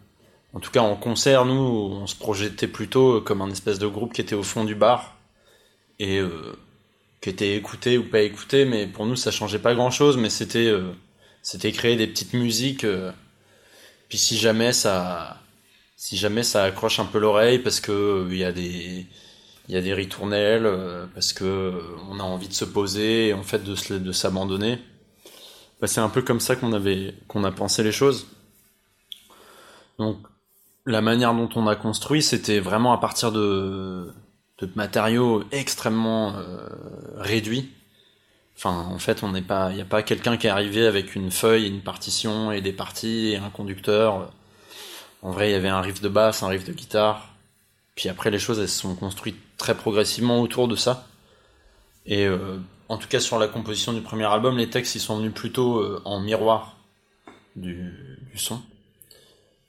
en 0.54 0.60
tout 0.60 0.72
cas, 0.72 0.80
en 0.80 0.96
concert, 0.96 1.44
nous, 1.44 1.54
on 1.54 2.06
se 2.08 2.16
projetait 2.16 2.66
plutôt 2.66 3.20
comme 3.20 3.42
un 3.42 3.50
espèce 3.50 3.78
de 3.78 3.86
groupe 3.86 4.12
qui 4.12 4.20
était 4.20 4.34
au 4.34 4.42
fond 4.42 4.64
du 4.64 4.74
bar 4.74 5.14
et 5.98 6.18
euh, 6.18 6.56
qui 7.20 7.30
était 7.30 7.56
écouté 7.56 7.98
ou 7.98 8.04
pas 8.04 8.20
écouté, 8.20 8.64
mais 8.64 8.86
pour 8.86 9.06
nous, 9.06 9.16
ça 9.16 9.30
changeait 9.30 9.58
pas 9.58 9.74
grand-chose, 9.74 10.16
mais 10.16 10.30
c'était 10.30 10.66
euh, 10.66 10.92
c'était 11.42 11.72
créer 11.72 11.96
des 11.96 12.06
petites 12.06 12.34
musiques. 12.34 12.84
Euh, 12.84 13.12
puis 14.08 14.18
si 14.18 14.36
jamais 14.38 14.72
ça 14.72 15.40
si 15.96 16.16
jamais 16.16 16.42
ça 16.42 16.64
accroche 16.64 16.98
un 17.00 17.06
peu 17.06 17.18
l'oreille 17.18 17.58
parce 17.60 17.80
que 17.80 18.26
il 18.30 18.36
y 18.36 18.44
a 18.44 18.52
des 18.52 19.06
il 19.68 19.74
y 19.74 19.78
a 19.78 19.80
des 19.80 19.94
ritournelles 19.94 20.68
parce 21.14 21.32
que 21.32 21.72
on 22.10 22.20
a 22.20 22.22
envie 22.22 22.48
de 22.48 22.54
se 22.54 22.64
poser 22.66 23.28
et 23.28 23.34
en 23.34 23.42
fait 23.42 23.64
de 23.64 23.98
de 23.98 24.12
s'abandonner. 24.12 24.78
Bah, 25.80 25.86
c'est 25.88 26.00
un 26.00 26.08
peu 26.08 26.22
comme 26.22 26.40
ça 26.40 26.56
qu'on 26.56 26.72
avait 26.72 27.14
qu'on 27.28 27.44
a 27.44 27.52
pensé 27.52 27.82
les 27.82 27.92
choses. 27.92 28.26
Donc 29.98 30.18
la 30.86 31.00
manière 31.00 31.34
dont 31.34 31.48
on 31.56 31.66
a 31.66 31.76
construit, 31.76 32.22
c'était 32.22 32.60
vraiment 32.60 32.92
à 32.92 32.98
partir 32.98 33.32
de, 33.32 34.12
de 34.58 34.70
matériaux 34.74 35.44
extrêmement 35.52 36.34
euh, 36.36 36.66
réduits. 37.16 37.70
Enfin, 38.56 38.86
en 38.88 38.98
fait, 38.98 39.22
on 39.22 39.32
n'est 39.32 39.42
pas, 39.42 39.70
il 39.70 39.76
n'y 39.76 39.82
a 39.82 39.86
pas 39.86 40.02
quelqu'un 40.02 40.36
qui 40.36 40.46
est 40.46 40.50
arrivé 40.50 40.86
avec 40.86 41.16
une 41.16 41.30
feuille, 41.30 41.66
une 41.66 41.80
partition 41.80 42.52
et 42.52 42.60
des 42.60 42.72
parties 42.72 43.32
et 43.32 43.36
un 43.36 43.50
conducteur. 43.50 44.30
En 45.22 45.32
vrai, 45.32 45.50
il 45.50 45.52
y 45.52 45.56
avait 45.56 45.68
un 45.68 45.80
riff 45.80 46.00
de 46.00 46.08
basse, 46.08 46.42
un 46.42 46.48
riff 46.48 46.64
de 46.64 46.72
guitare. 46.72 47.34
Puis 47.96 48.08
après, 48.08 48.30
les 48.30 48.38
choses, 48.38 48.58
elles 48.58 48.68
se 48.68 48.80
sont 48.80 48.94
construites 48.94 49.40
très 49.56 49.74
progressivement 49.74 50.40
autour 50.40 50.68
de 50.68 50.76
ça. 50.76 51.06
Et 52.06 52.26
euh, 52.26 52.58
en 52.88 52.98
tout 52.98 53.08
cas, 53.08 53.20
sur 53.20 53.38
la 53.38 53.48
composition 53.48 53.92
du 53.92 54.02
premier 54.02 54.24
album, 54.24 54.56
les 54.56 54.70
textes, 54.70 54.94
ils 54.94 55.00
sont 55.00 55.16
venus 55.16 55.32
plutôt 55.32 55.78
euh, 55.78 56.02
en 56.04 56.20
miroir 56.20 56.76
du, 57.56 57.92
du, 58.30 58.38
son. 58.38 58.60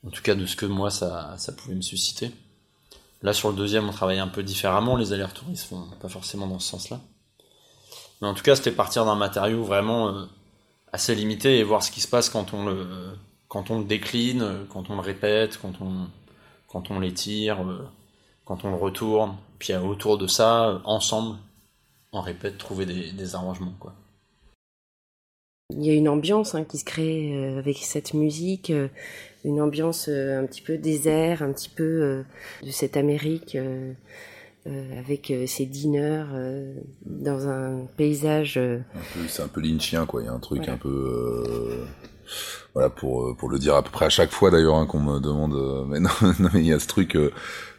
En 0.06 0.10
tout 0.10 0.22
cas, 0.22 0.36
de 0.36 0.46
ce 0.46 0.56
que 0.56 0.66
moi, 0.66 0.92
ça, 0.92 1.36
ça 1.38 1.54
pouvait 1.54 1.76
me 1.76 1.82
susciter. 1.82 2.32
Là, 3.26 3.34
sur 3.34 3.50
le 3.50 3.56
deuxième, 3.56 3.90
on 3.90 3.92
travaille 3.92 4.20
un 4.20 4.28
peu 4.28 4.44
différemment. 4.44 4.96
Les 4.96 5.12
allers-retours, 5.12 5.48
ils 5.50 5.58
se 5.58 5.66
font 5.66 5.88
pas 6.00 6.10
forcément 6.10 6.46
dans 6.46 6.60
ce 6.60 6.70
sens-là. 6.70 7.00
Mais 8.22 8.28
en 8.28 8.36
tout 8.36 8.44
cas, 8.44 8.56
c'était 8.56 8.72
partir 8.72 9.04
d'un 9.04 9.16
matériau 9.16 9.64
vraiment 9.64 10.10
euh, 10.10 10.26
assez 10.94 11.16
limité 11.16 11.58
et 11.58 11.64
voir 11.64 11.82
ce 11.82 11.90
qui 11.90 12.02
se 12.02 12.08
passe 12.08 12.30
quand 12.30 12.54
on 12.54 12.68
le, 12.68 13.18
le 13.52 13.84
décline, 13.84 14.68
quand 14.70 14.92
on 14.92 14.96
le 14.96 15.02
répète, 15.02 15.60
quand 15.60 15.74
on, 16.92 17.00
l'étire, 17.00 17.66
quand 18.46 18.64
on 18.64 18.70
le 18.70 18.76
retourne. 18.76 19.36
Puis 19.58 19.74
autour 19.74 20.20
de 20.20 20.28
ça, 20.28 20.80
ensemble, 20.86 21.40
on 22.14 22.22
répète, 22.22 22.60
trouver 22.60 22.86
des, 22.86 23.34
arrangements. 23.34 23.74
Il 25.72 25.84
y 25.84 25.90
a 25.90 25.96
une 25.96 26.10
ambiance 26.10 26.54
hein, 26.54 26.64
qui 26.64 26.78
se 26.78 26.86
crée 26.86 27.34
euh, 27.34 27.58
avec 27.58 27.78
cette 27.78 28.14
musique, 28.14 28.70
euh, 28.70 28.88
une 29.46 29.62
ambiance 29.62 30.08
euh, 30.10 30.42
un 30.42 30.46
petit 30.46 30.62
peu 30.62 30.78
désert, 30.78 31.42
un 31.42 31.54
petit 31.54 31.70
peu 31.70 32.24
de 32.64 32.72
cette 32.72 32.98
Amérique 32.98 33.58
avec 34.66 35.32
ses 35.48 35.66
diners 35.66 36.26
dans 37.06 37.48
un 37.48 37.86
paysage. 37.98 38.60
C'est 39.28 39.44
un 39.44 39.48
peu 39.48 39.62
lynchien, 39.62 40.06
quoi. 40.06 40.22
Il 40.22 40.26
y 40.26 40.28
a 40.28 40.34
un 40.34 40.40
truc 40.40 40.68
un 40.68 40.78
peu 40.78 41.44
voilà 42.74 42.90
pour 42.90 43.38
pour 43.38 43.50
le 43.50 43.60
dire 43.60 43.76
à 43.76 43.84
peu 43.84 43.92
près 43.92 44.06
à 44.06 44.10
chaque 44.10 44.32
fois 44.32 44.50
d'ailleurs 44.50 44.76
hein, 44.76 44.88
qu'on 44.88 45.00
me 45.00 45.20
demande 45.20 45.86
mais 45.88 46.00
non, 46.00 46.10
non 46.40 46.50
mais 46.54 46.62
il 46.62 46.66
y 46.66 46.74
a 46.74 46.80
ce 46.80 46.88
truc 46.88 47.16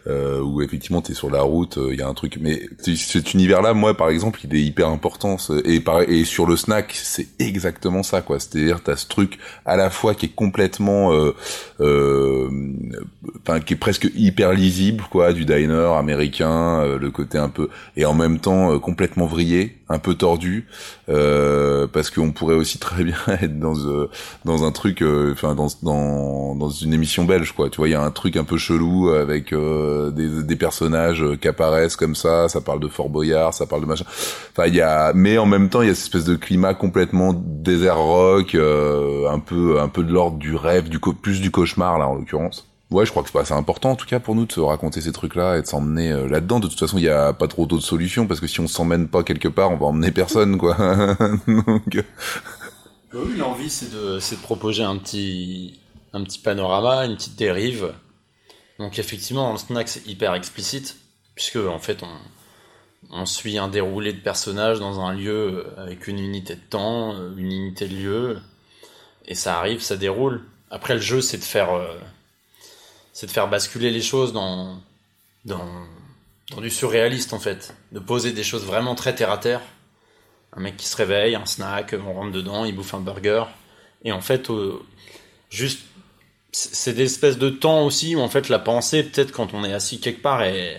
euh, 0.07 0.41
où 0.41 0.63
effectivement 0.63 1.03
tu 1.03 1.13
es 1.13 1.15
sur 1.15 1.31
la 1.31 1.43
route, 1.43 1.75
il 1.77 1.83
euh, 1.83 1.95
y 1.95 2.03
a 2.03 2.09
un 2.09 2.15
truc. 2.15 2.39
Mais 2.41 2.63
cet 2.79 3.35
univers-là, 3.35 3.75
moi 3.75 3.97
par 3.97 4.09
exemple, 4.09 4.41
il 4.45 4.55
est 4.55 4.63
hyper 4.63 4.89
important. 4.89 5.37
Et, 5.65 5.83
et 6.09 6.25
sur 6.25 6.47
le 6.47 6.57
snack, 6.57 6.93
c'est 6.95 7.29
exactement 7.39 8.03
ça, 8.03 8.23
quoi. 8.23 8.39
C'est-à-dire 8.39 8.83
t'as 8.83 8.97
ce 8.97 9.09
truc 9.09 9.39
à 9.65 9.77
la 9.77 9.91
fois 9.91 10.15
qui 10.15 10.27
est 10.27 10.35
complètement, 10.35 11.13
euh, 11.13 11.35
euh, 11.81 12.49
enfin 13.41 13.61
qui 13.61 13.75
est 13.75 13.79
presque 13.79 14.09
hyper 14.15 14.53
lisible, 14.53 15.05
quoi, 15.11 15.33
du 15.33 15.45
diner 15.45 15.97
américain, 15.97 16.97
le 16.97 17.11
côté 17.11 17.39
un 17.39 17.49
peu, 17.49 17.69
et 17.97 18.05
en 18.05 18.15
même 18.15 18.39
temps 18.39 18.79
complètement 18.79 19.27
vrillé, 19.27 19.79
un 19.89 19.99
peu 19.99 20.15
tordu, 20.15 20.67
parce 21.07 22.11
qu'on 22.11 22.33
pourrait 22.33 22.55
aussi 22.55 22.79
très 22.87 23.03
bien 23.03 23.19
être 23.41 23.59
dans 23.59 23.75
dans 24.45 24.65
un 24.65 24.73
truc, 24.73 25.03
enfin 25.33 25.55
dans, 25.55 25.69
dans 25.83 26.55
dans 26.55 26.71
une 26.71 26.95
émission 26.95 27.25
belge, 27.25 27.53
quoi. 27.53 27.71
Tu 27.71 27.79
vois, 27.79 27.89
il 27.89 27.93
y 27.93 27.95
a 27.95 28.03
un 28.03 28.11
truc 28.11 28.37
un 28.37 28.45
peu 28.45 28.57
chelou 28.57 29.11
avec 29.11 29.53
euh, 29.53 29.96
des, 30.11 30.57
personnages 30.57 31.25
qui 31.41 31.49
apparaissent 31.49 31.97
comme 31.97 32.15
ça, 32.15 32.49
ça 32.49 32.61
parle 32.61 32.81
de 32.81 32.89
Fort 32.89 33.11
Boyard, 33.11 33.53
ça 33.53 33.67
parle 33.67 33.83
de 33.83 33.87
machin. 33.87 34.05
Enfin, 34.53 34.67
il 34.67 34.75
y 34.75 34.81
a, 34.81 35.13
mais 35.15 35.39
en 35.39 35.47
même 35.47 35.69
temps, 35.69 35.83
il 35.83 35.89
y 35.89 35.91
a 35.91 35.95
cette 35.95 36.07
espèce 36.07 36.25
de 36.25 36.35
climat 36.37 36.75
complètement 36.75 37.33
désert 37.35 37.99
rock, 37.99 38.55
euh, 38.55 39.29
un 39.29 39.39
peu, 39.39 39.81
un 39.81 39.89
peu 39.89 40.03
de 40.03 40.13
l'ordre 40.13 40.39
du 40.39 40.55
rêve, 40.55 40.89
du 40.89 40.99
plus 40.99 41.41
du 41.41 41.51
cauchemar 41.51 41.99
là 41.99 42.09
en 42.09 42.15
l'occurrence. 42.15 42.67
Ouais, 42.91 43.05
je 43.05 43.11
crois 43.11 43.25
que 43.25 43.31
c'est 43.45 43.53
important 43.53 43.91
en 43.91 43.97
tout 43.97 44.07
cas 44.07 44.21
pour 44.21 44.37
nous 44.37 44.47
de 44.47 44.53
se 44.53 44.61
raconter 44.61 45.01
ces 45.01 45.11
trucs-là 45.11 45.59
et 45.59 45.63
de 45.63 45.67
s'emmener 45.67 46.13
euh, 46.13 46.29
là-dedans. 46.29 46.61
De 46.61 46.69
toute 46.69 46.79
façon, 46.79 46.99
il 46.99 47.03
n'y 47.03 47.09
a 47.09 47.33
pas 47.33 47.49
trop 47.49 47.67
d'autres 47.67 47.85
solutions 47.85 48.27
parce 48.27 48.39
que 48.39 48.47
si 48.47 48.61
on 48.61 48.69
s'emmène 48.69 49.09
pas 49.09 49.25
quelque 49.25 49.49
part, 49.49 49.73
on 49.73 49.77
va 49.77 49.87
emmener 49.87 50.13
personne, 50.13 50.57
quoi. 50.57 50.77
Donc... 51.49 52.05
L'envie, 53.13 53.71
c'est 53.71 53.93
de, 53.93 54.19
de 54.19 54.43
proposer 54.43 54.83
un 54.83 54.97
petit, 54.99 55.81
un 56.13 56.23
petit 56.23 56.39
panorama, 56.39 57.07
une 57.07 57.17
petite 57.17 57.37
dérive 57.37 57.93
donc 58.79 58.99
effectivement, 58.99 59.53
le 59.53 59.59
snack, 59.59 59.89
c'est 59.89 60.07
hyper 60.07 60.35
explicite, 60.35 60.97
puisque 61.35 61.57
en 61.57 61.79
fait, 61.79 62.03
on, 62.03 62.19
on 63.11 63.27
suit 63.27 63.59
un 63.59 63.69
déroulé 63.69 64.13
de 64.13 64.21
personnages 64.21 64.79
dans 64.79 65.01
un 65.01 65.15
lieu 65.15 65.67
avec 65.77 66.09
une 66.09 66.19
unité 66.19 66.57
de 66.57 66.61
temps, 66.61 67.15
une 67.37 67.53
unité 67.53 67.89
de 67.89 67.97
lieu, 67.97 68.41
et 69.27 69.35
ça 69.35 69.59
arrive, 69.59 69.81
ça 69.81 69.97
déroule. 69.97 70.43
Après, 70.71 70.95
le 70.95 71.01
jeu, 71.01 71.21
c'est 71.21 71.39
de 71.39 71.45
faire, 71.45 71.73
euh, 71.73 71.99
c'est 73.13 73.27
de 73.27 73.31
faire 73.31 73.49
basculer 73.49 73.91
les 73.91 74.03
choses 74.03 74.33
dans, 74.33 74.81
dans, 75.45 75.69
dans 76.51 76.61
du 76.61 76.71
surréaliste 76.71 77.33
en 77.33 77.39
fait, 77.39 77.75
de 77.93 77.99
poser 77.99 78.33
des 78.33 78.45
choses 78.45 78.65
vraiment 78.65 78.95
très 78.95 79.15
terre 79.15 79.31
à 79.31 79.39
terre. 79.39 79.61
Un 80.53 80.61
mec 80.61 80.77
qui 80.77 80.87
se 80.87 80.97
réveille, 80.97 81.35
un 81.35 81.47
snack, 81.47 81.95
on 81.95 82.15
rentre 82.15 82.33
dedans, 82.33 82.65
il 82.65 82.75
bouffe 82.75 82.95
un 82.95 83.01
burger, 83.01 83.45
et 84.05 84.13
en 84.13 84.21
fait, 84.21 84.51
juste 85.51 85.81
c'est 86.59 86.95
des 86.95 87.03
espèces 87.03 87.37
de 87.37 87.51
temps 87.51 87.85
aussi 87.85 88.17
où 88.17 88.21
en 88.21 88.31
fait 88.31 88.49
la 88.49 88.59
pensée, 88.59 89.03
peut-être 89.03 89.31
quand 89.31 89.53
on 89.53 89.63
est 89.63 89.75
assis 89.75 90.01
quelque 90.01 90.23
part 90.23 90.43
et 90.43 90.79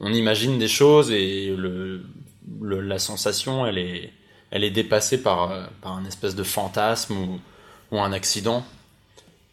on 0.00 0.10
imagine 0.12 0.58
des 0.58 0.68
choses 0.68 1.10
et 1.10 1.54
le, 1.54 2.02
la 2.62 2.98
sensation, 2.98 3.66
elle 3.66 3.76
est, 3.76 4.10
elle 4.50 4.64
est 4.64 4.70
dépassée 4.70 5.22
par, 5.22 5.68
par 5.82 5.92
un 5.92 6.06
espèce 6.06 6.34
de 6.34 6.42
fantasme 6.42 7.14
ou, 7.92 7.98
un 7.98 8.12
accident. 8.12 8.64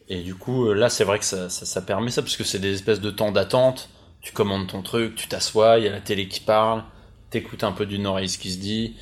Et 0.07 0.21
du 0.21 0.35
coup, 0.35 0.71
là, 0.71 0.89
c'est 0.89 1.03
vrai 1.03 1.19
que 1.19 1.25
ça, 1.25 1.49
ça, 1.49 1.81
permet 1.81 2.11
ça, 2.11 2.21
parce 2.21 2.38
que 2.38 2.43
c'est 2.43 2.59
des 2.59 2.73
espèces 2.73 3.01
de 3.01 3.09
temps 3.09 3.31
d'attente. 3.31 3.89
Tu 4.21 4.31
commandes 4.31 4.67
ton 4.67 4.81
truc, 4.81 5.15
tu 5.15 5.27
t'assois, 5.27 5.79
il 5.79 5.85
y 5.85 5.88
a 5.88 5.91
la 5.91 6.01
télé 6.01 6.27
qui 6.27 6.41
parle, 6.41 6.83
t'écoutes 7.31 7.63
un 7.63 7.71
peu 7.71 7.85
d'une 7.85 8.05
oreille 8.05 8.29
ce 8.29 8.38
qui 8.38 8.51
se 8.51 8.59
dit, 8.59 8.95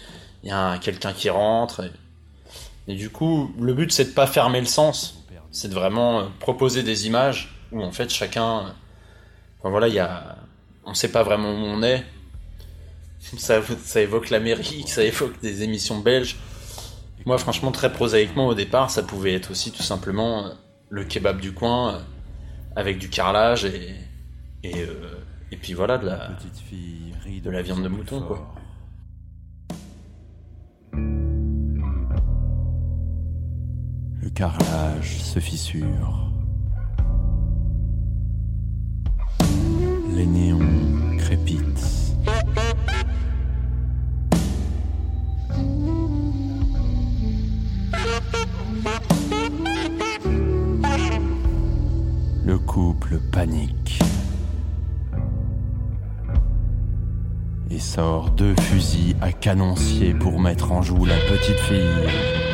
il 0.43 0.49
y 0.49 0.51
a 0.51 0.77
quelqu'un 0.79 1.13
qui 1.13 1.29
rentre. 1.29 1.81
Et, 1.81 2.93
et, 2.93 2.95
du 2.95 3.09
coup, 3.09 3.51
le 3.59 3.73
but, 3.73 3.91
c'est 3.91 4.05
de 4.05 4.11
pas 4.11 4.27
fermer 4.27 4.59
le 4.59 4.65
sens 4.65 5.22
c'est 5.53 5.69
de 5.69 5.73
vraiment 5.73 6.19
euh, 6.19 6.23
proposer 6.39 6.83
des 6.83 7.07
images 7.07 7.55
où 7.71 7.81
en 7.81 7.91
fait 7.91 8.09
chacun, 8.09 8.73
enfin 9.59 9.69
voilà, 9.69 9.87
il 9.87 9.93
y 9.93 9.99
a, 9.99 10.35
on 10.83 10.93
sait 10.93 11.11
pas 11.11 11.23
vraiment 11.23 11.51
où 11.51 11.65
on 11.65 11.81
est. 11.81 12.03
Ça, 13.37 13.61
ça 13.81 14.01
évoque 14.01 14.29
l'Amérique, 14.31 14.89
ça 14.89 15.01
évoque 15.01 15.39
des 15.39 15.63
émissions 15.63 15.99
belges. 15.99 16.35
Moi, 17.25 17.37
franchement, 17.37 17.71
très 17.71 17.89
prosaïquement 17.93 18.47
au 18.47 18.53
départ, 18.53 18.89
ça 18.89 19.01
pouvait 19.01 19.33
être 19.33 19.51
aussi 19.51 19.71
tout 19.71 19.81
simplement 19.81 20.45
euh, 20.45 20.49
le 20.89 21.05
kebab 21.05 21.39
du 21.39 21.53
coin 21.53 21.93
euh, 21.95 21.99
avec 22.75 22.97
du 22.97 23.09
carrelage 23.09 23.63
et 23.63 23.95
et, 24.65 24.87
et 25.51 25.57
puis 25.57 25.73
voilà 25.73 25.97
de 25.97 26.05
la 26.05 26.29
de 27.27 27.49
la 27.49 27.61
viande 27.61 27.83
de 27.83 27.89
mouton 27.89 28.21
quoi. 28.21 28.55
Carrelage 34.33 35.21
se 35.21 35.39
fissure. 35.39 36.31
Les 40.15 40.25
néons 40.25 40.59
crépitent. 41.17 42.15
Le 52.45 52.57
couple 52.57 53.19
panique 53.31 53.99
et 57.69 57.79
sort 57.79 58.31
deux 58.31 58.55
fusils 58.59 59.15
à 59.21 59.31
canoncier 59.31 60.13
pour 60.13 60.39
mettre 60.39 60.71
en 60.71 60.81
joue 60.81 61.05
la 61.05 61.17
petite 61.17 61.59
fille. 61.59 62.52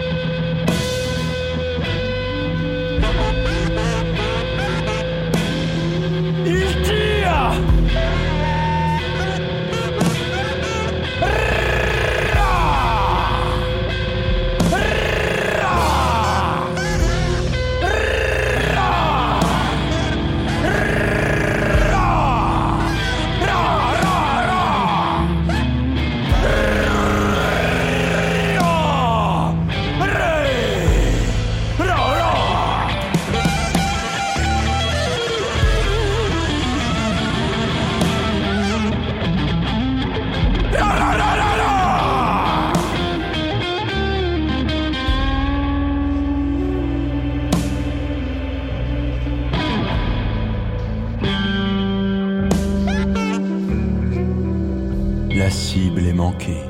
la 55.49 55.55
cible 55.55 56.05
est 56.05 56.13
manquée. 56.13 56.61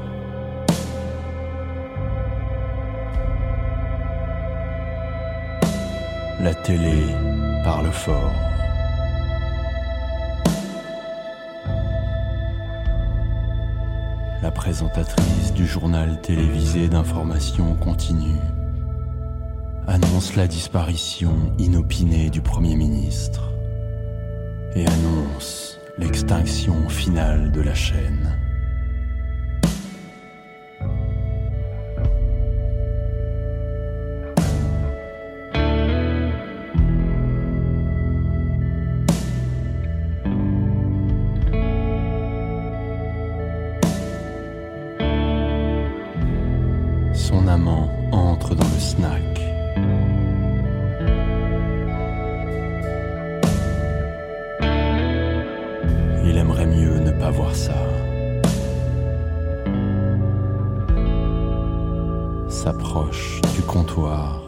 La 6.39 6.53
télé 6.53 7.03
parle 7.65 7.91
fort. 7.91 8.31
La 14.41 14.49
présentatrice 14.49 15.51
du 15.53 15.67
journal 15.67 16.21
télévisé 16.21 16.87
d'information 16.87 17.75
continue 17.75 18.39
annonce 19.87 20.37
la 20.37 20.47
disparition 20.47 21.35
inopinée 21.57 22.29
du 22.29 22.39
Premier 22.39 22.77
ministre 22.77 23.51
et 24.73 24.85
annonce 24.87 25.81
l'extinction 25.97 26.87
finale 26.87 27.51
de 27.51 27.59
la 27.59 27.73
chaîne. 27.73 28.48
Son 47.29 47.47
amant 47.47 47.87
entre 48.11 48.55
dans 48.55 48.63
le 48.63 48.79
snack. 48.79 49.21
Il 56.25 56.35
aimerait 56.35 56.65
mieux 56.65 56.97
ne 56.97 57.11
pas 57.11 57.29
voir 57.29 57.55
ça. 57.55 57.75
S'approche 62.47 63.41
du 63.53 63.61
comptoir 63.61 64.41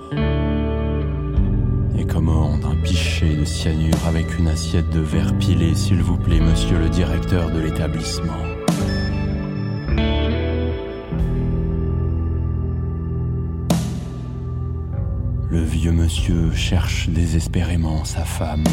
et 1.96 2.06
commande 2.06 2.65
un 2.65 2.76
pichet 2.78 3.36
de 3.36 3.46
cyanure 3.46 4.08
avec 4.08 4.39
une 4.39 4.48
assiette 4.48 4.89
de 4.89 5.02
verre 5.02 5.38
pilé, 5.38 5.76
s'il 5.76 6.02
vous 6.02 6.17
plaît, 6.17 6.39
monsieur 6.39 6.80
le 6.80 6.89
directeur 6.89 7.52
de 7.52 7.60
l'établissement. 7.60 8.51
Vieux 15.82 15.91
monsieur 15.91 16.52
cherche 16.54 17.10
désespérément 17.10 18.06
sa 18.06 18.24
femme. 18.24 18.63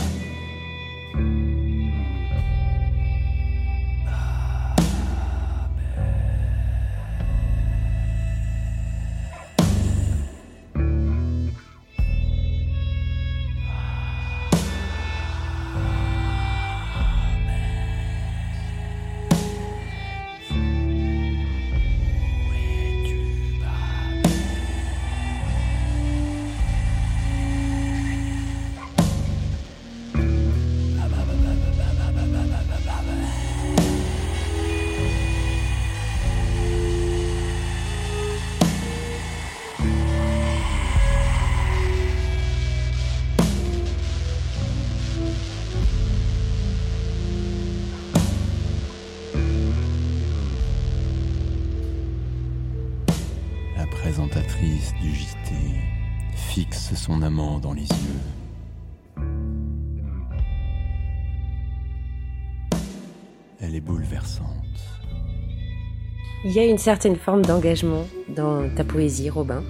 Il 66.48 66.54
y 66.54 66.60
a 66.60 66.64
une 66.64 66.78
certaine 66.78 67.16
forme 67.16 67.44
d'engagement 67.44 68.06
dans 68.28 68.68
ta 68.74 68.82
poésie, 68.84 69.28
Robin. 69.28 69.62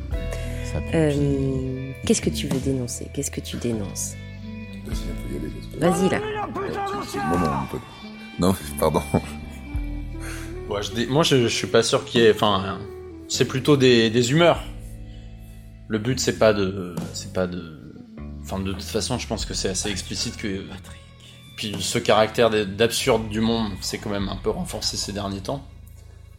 Euh, 0.94 1.92
Qu'est-ce 2.06 2.22
que 2.22 2.30
tu 2.30 2.46
veux 2.46 2.60
dénoncer? 2.60 3.08
Qu'est-ce 3.12 3.30
que 3.32 3.40
tu 3.40 3.56
dénonces? 3.56 4.12
Vas-y, 5.78 6.08
là. 6.08 6.20
C'est 7.06 7.18
le 7.18 7.28
moment, 7.30 7.56
mon 7.60 7.66
pote. 7.66 7.80
Non, 8.38 8.54
pardon. 8.78 9.02
Ouais, 10.68 10.82
je 10.82 10.92
dé- 10.92 11.06
Moi, 11.06 11.22
je, 11.24 11.36
je 11.42 11.48
suis 11.48 11.66
pas 11.66 11.82
sûr 11.82 12.04
qu'il 12.04 12.20
y 12.20 12.24
ait. 12.24 12.32
Enfin, 12.32 12.78
c'est 13.26 13.46
plutôt 13.46 13.76
des, 13.76 14.10
des 14.10 14.30
humeurs. 14.30 14.62
Le 15.88 15.98
but, 15.98 16.20
c'est 16.20 16.38
pas 16.38 16.52
de. 16.52 16.94
C'est 17.12 17.32
pas 17.32 17.46
de. 17.46 17.92
Enfin, 18.42 18.60
de 18.60 18.72
toute 18.72 18.82
façon, 18.82 19.18
je 19.18 19.26
pense 19.26 19.46
que 19.46 19.54
c'est 19.54 19.70
assez 19.70 19.90
explicite 19.90 20.36
que. 20.36 20.62
Puis 21.56 21.74
ce 21.80 21.98
caractère 21.98 22.50
d'absurde 22.50 23.28
du 23.28 23.40
monde, 23.40 23.72
c'est 23.80 23.98
quand 23.98 24.10
même 24.10 24.28
un 24.28 24.36
peu 24.36 24.50
renforcé 24.50 24.96
ces 24.96 25.12
derniers 25.12 25.40
temps. 25.40 25.66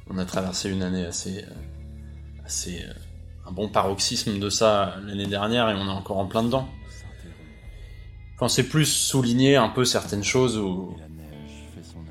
On 0.10 0.17
a 0.17 0.26
traversé 0.26 0.69
une 0.69 0.84
année 0.84 1.06
assez. 1.06 1.43
euh, 1.43 2.45
assez. 2.45 2.82
euh, 2.84 2.93
un 3.50 3.52
bon 3.52 3.67
paroxysme 3.67 4.39
de 4.39 4.50
ça 4.50 4.95
l'année 5.06 5.26
dernière 5.26 5.69
et 5.69 5.74
on 5.74 5.88
est 5.88 5.91
encore 5.91 6.17
en 6.19 6.28
plein 6.28 6.43
dedans. 6.43 6.67
Enfin, 8.36 8.48
c'est 8.48 8.69
plus 8.69 8.86
souligner 8.86 9.56
un 9.56 9.69
peu 9.69 9.86
certaines 9.86 10.24
choses 10.24 10.58
où 10.58 10.95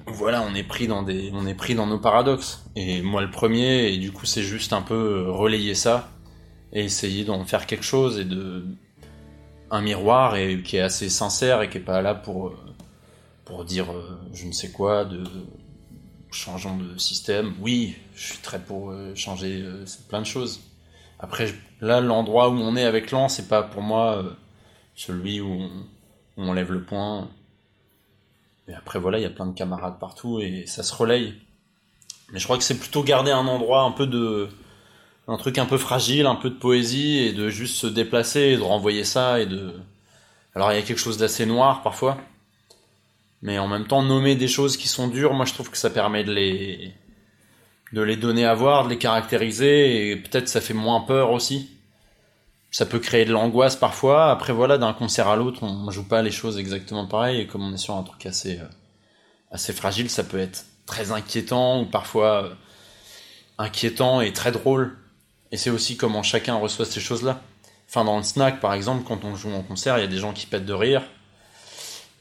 voilà, 0.06 0.42
on 0.42 0.54
est 0.54 0.64
pris 0.64 0.88
dans 0.88 1.02
des, 1.02 1.30
on 1.32 1.46
est 1.46 1.54
pris 1.54 1.74
dans 1.74 1.86
nos 1.86 1.98
paradoxes. 1.98 2.64
Et 2.76 3.02
moi 3.02 3.20
le 3.22 3.30
premier, 3.30 3.92
et 3.92 3.98
du 3.98 4.10
coup 4.10 4.26
c'est 4.26 4.42
juste 4.42 4.72
un 4.72 4.82
peu 4.82 4.94
euh, 5.26 5.30
relayer 5.30 5.74
ça 5.74 6.08
et 6.72 6.84
essayer 6.84 7.24
d'en 7.24 7.44
faire 7.44 7.66
quelque 7.66 7.84
chose 7.84 8.18
et 8.18 8.24
de 8.24 8.66
un 9.70 9.80
miroir 9.80 10.36
et 10.36 10.62
qui 10.62 10.76
est 10.76 10.80
assez 10.80 11.08
sincère 11.08 11.62
et 11.62 11.70
qui 11.70 11.78
est 11.78 11.82
pas 11.82 12.02
là 12.02 12.14
pour 12.14 12.54
pour 13.44 13.64
dire 13.64 13.86
je 14.32 14.46
ne 14.46 14.52
sais 14.52 14.70
quoi 14.70 15.04
de 15.04 15.22
changeons 16.30 16.76
de 16.76 16.98
système. 16.98 17.54
Oui, 17.60 17.96
je 18.14 18.32
suis 18.32 18.38
très 18.38 18.58
pour 18.58 18.90
euh, 18.90 19.14
changer 19.14 19.62
euh, 19.62 19.84
plein 20.08 20.20
de 20.20 20.26
choses. 20.26 20.60
Après 21.18 21.52
là 21.80 22.00
l'endroit 22.00 22.48
où 22.48 22.54
on 22.54 22.76
est 22.76 22.84
avec 22.84 23.10
l'an, 23.10 23.28
c'est 23.28 23.48
pas 23.48 23.62
pour 23.62 23.82
moi 23.82 24.18
euh, 24.18 24.30
celui 24.94 25.40
où 25.40 25.68
on, 26.36 26.52
lève 26.52 26.72
le 26.72 26.82
poing. 26.82 27.28
Et 28.68 28.74
après, 28.74 28.98
voilà, 28.98 29.18
il 29.18 29.22
y 29.22 29.26
a 29.26 29.30
plein 29.30 29.46
de 29.46 29.54
camarades 29.54 29.98
partout 29.98 30.40
et 30.40 30.66
ça 30.66 30.82
se 30.82 30.94
relaye. 30.94 31.34
Mais 32.32 32.38
je 32.38 32.44
crois 32.44 32.58
que 32.58 32.64
c'est 32.64 32.78
plutôt 32.78 33.02
garder 33.02 33.30
un 33.30 33.46
endroit 33.46 33.82
un 33.82 33.92
peu 33.92 34.06
de. 34.06 34.48
un 35.26 35.36
truc 35.38 35.58
un 35.58 35.66
peu 35.66 35.78
fragile, 35.78 36.26
un 36.26 36.34
peu 36.34 36.50
de 36.50 36.56
poésie 36.56 37.18
et 37.18 37.32
de 37.32 37.48
juste 37.48 37.76
se 37.76 37.86
déplacer 37.86 38.40
et 38.40 38.56
de 38.56 38.62
renvoyer 38.62 39.04
ça 39.04 39.40
et 39.40 39.46
de. 39.46 39.72
Alors, 40.54 40.72
il 40.72 40.76
y 40.76 40.78
a 40.78 40.82
quelque 40.82 40.98
chose 40.98 41.18
d'assez 41.18 41.46
noir 41.46 41.82
parfois. 41.82 42.18
Mais 43.42 43.58
en 43.58 43.68
même 43.68 43.86
temps, 43.86 44.02
nommer 44.02 44.34
des 44.34 44.48
choses 44.48 44.76
qui 44.76 44.88
sont 44.88 45.08
dures, 45.08 45.34
moi 45.34 45.44
je 45.44 45.54
trouve 45.54 45.70
que 45.70 45.76
ça 45.76 45.90
permet 45.90 46.24
de 46.24 46.32
les. 46.32 46.94
donner 47.92 48.44
à 48.44 48.54
voir, 48.54 48.84
de 48.84 48.90
les 48.90 48.98
caractériser 48.98 50.10
et 50.10 50.16
peut-être 50.16 50.48
ça 50.48 50.60
fait 50.60 50.74
moins 50.74 51.00
peur 51.02 51.30
aussi. 51.30 51.70
Ça 52.70 52.84
peut 52.84 52.98
créer 52.98 53.24
de 53.24 53.32
l'angoisse 53.32 53.76
parfois. 53.76 54.30
Après, 54.30 54.52
voilà, 54.52 54.76
d'un 54.76 54.92
concert 54.92 55.28
à 55.28 55.36
l'autre, 55.36 55.62
on 55.62 55.90
joue 55.90 56.06
pas 56.06 56.22
les 56.22 56.30
choses 56.30 56.58
exactement 56.58 57.06
pareil. 57.06 57.40
Et 57.40 57.46
comme 57.46 57.62
on 57.62 57.72
est 57.72 57.78
sur 57.78 57.94
un 57.94 58.02
truc 58.02 58.26
assez, 58.26 58.58
euh, 58.58 58.68
assez 59.50 59.72
fragile, 59.72 60.10
ça 60.10 60.24
peut 60.24 60.38
être 60.38 60.66
très 60.84 61.12
inquiétant 61.12 61.80
ou 61.80 61.86
parfois 61.86 62.44
euh, 62.44 62.54
inquiétant 63.58 64.20
et 64.20 64.32
très 64.32 64.52
drôle. 64.52 64.98
Et 65.50 65.56
c'est 65.56 65.70
aussi 65.70 65.96
comment 65.96 66.22
chacun 66.22 66.56
reçoit 66.56 66.84
ces 66.84 67.00
choses-là. 67.00 67.40
Enfin, 67.88 68.04
dans 68.04 68.18
le 68.18 68.22
snack, 68.22 68.60
par 68.60 68.74
exemple, 68.74 69.04
quand 69.06 69.24
on 69.24 69.34
joue 69.34 69.52
en 69.52 69.62
concert, 69.62 69.96
il 69.98 70.02
y 70.02 70.04
a 70.04 70.08
des 70.08 70.18
gens 70.18 70.34
qui 70.34 70.46
pètent 70.46 70.66
de 70.66 70.74
rire. 70.74 71.02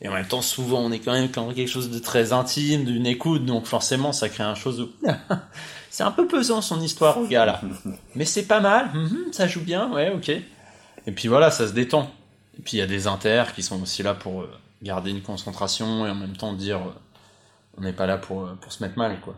Et 0.01 0.10
en 0.10 0.13
même 0.13 0.27
temps, 0.27 0.43
souvent, 0.43 0.79
on 0.79 0.91
est 0.91 0.99
quand 0.99 1.13
même 1.13 1.27
dans 1.29 1.51
quelque 1.53 1.69
chose 1.69 1.89
de 1.89 1.99
très 1.99 2.31
intime, 2.31 2.86
d'une 2.86 3.07
écoute, 3.07 3.45
donc 3.45 3.65
forcément, 3.65 4.12
ça 4.12 4.29
crée 4.29 4.43
un 4.43 4.53
chose 4.53 4.77
de... 4.77 4.89
c'est 5.89 6.03
un 6.03 6.12
peu 6.12 6.27
pesant 6.27 6.62
son 6.62 6.79
histoire, 6.81 7.17
au 7.17 7.25
gars, 7.25 7.45
là. 7.45 7.62
Mais 8.15 8.25
c'est 8.25 8.43
pas 8.45 8.60
mal, 8.60 8.91
mhm, 8.93 9.33
ça 9.33 9.47
joue 9.47 9.62
bien, 9.62 9.91
ouais, 9.91 10.12
ok. 10.12 10.29
Et 10.29 11.12
puis 11.12 11.27
voilà, 11.27 11.49
ça 11.49 11.67
se 11.67 11.73
détend. 11.73 12.12
Et 12.60 12.62
puis 12.62 12.77
il 12.77 12.79
y 12.79 12.83
a 12.83 12.88
des 12.88 13.07
inters 13.07 13.53
qui 13.53 13.63
sont 13.63 13.81
aussi 13.81 14.03
là 14.03 14.13
pour 14.13 14.41
euh, 14.41 14.51
garder 14.83 15.10
une 15.10 15.21
concentration 15.21 16.05
et 16.05 16.10
en 16.10 16.15
même 16.15 16.36
temps 16.36 16.53
dire 16.53 16.77
euh, 16.77 16.91
on 17.77 17.81
n'est 17.81 17.93
pas 17.93 18.05
là 18.07 18.17
pour, 18.17 18.43
euh, 18.43 18.57
pour 18.60 18.71
se 18.71 18.83
mettre 18.83 18.97
mal, 18.97 19.19
quoi. 19.21 19.36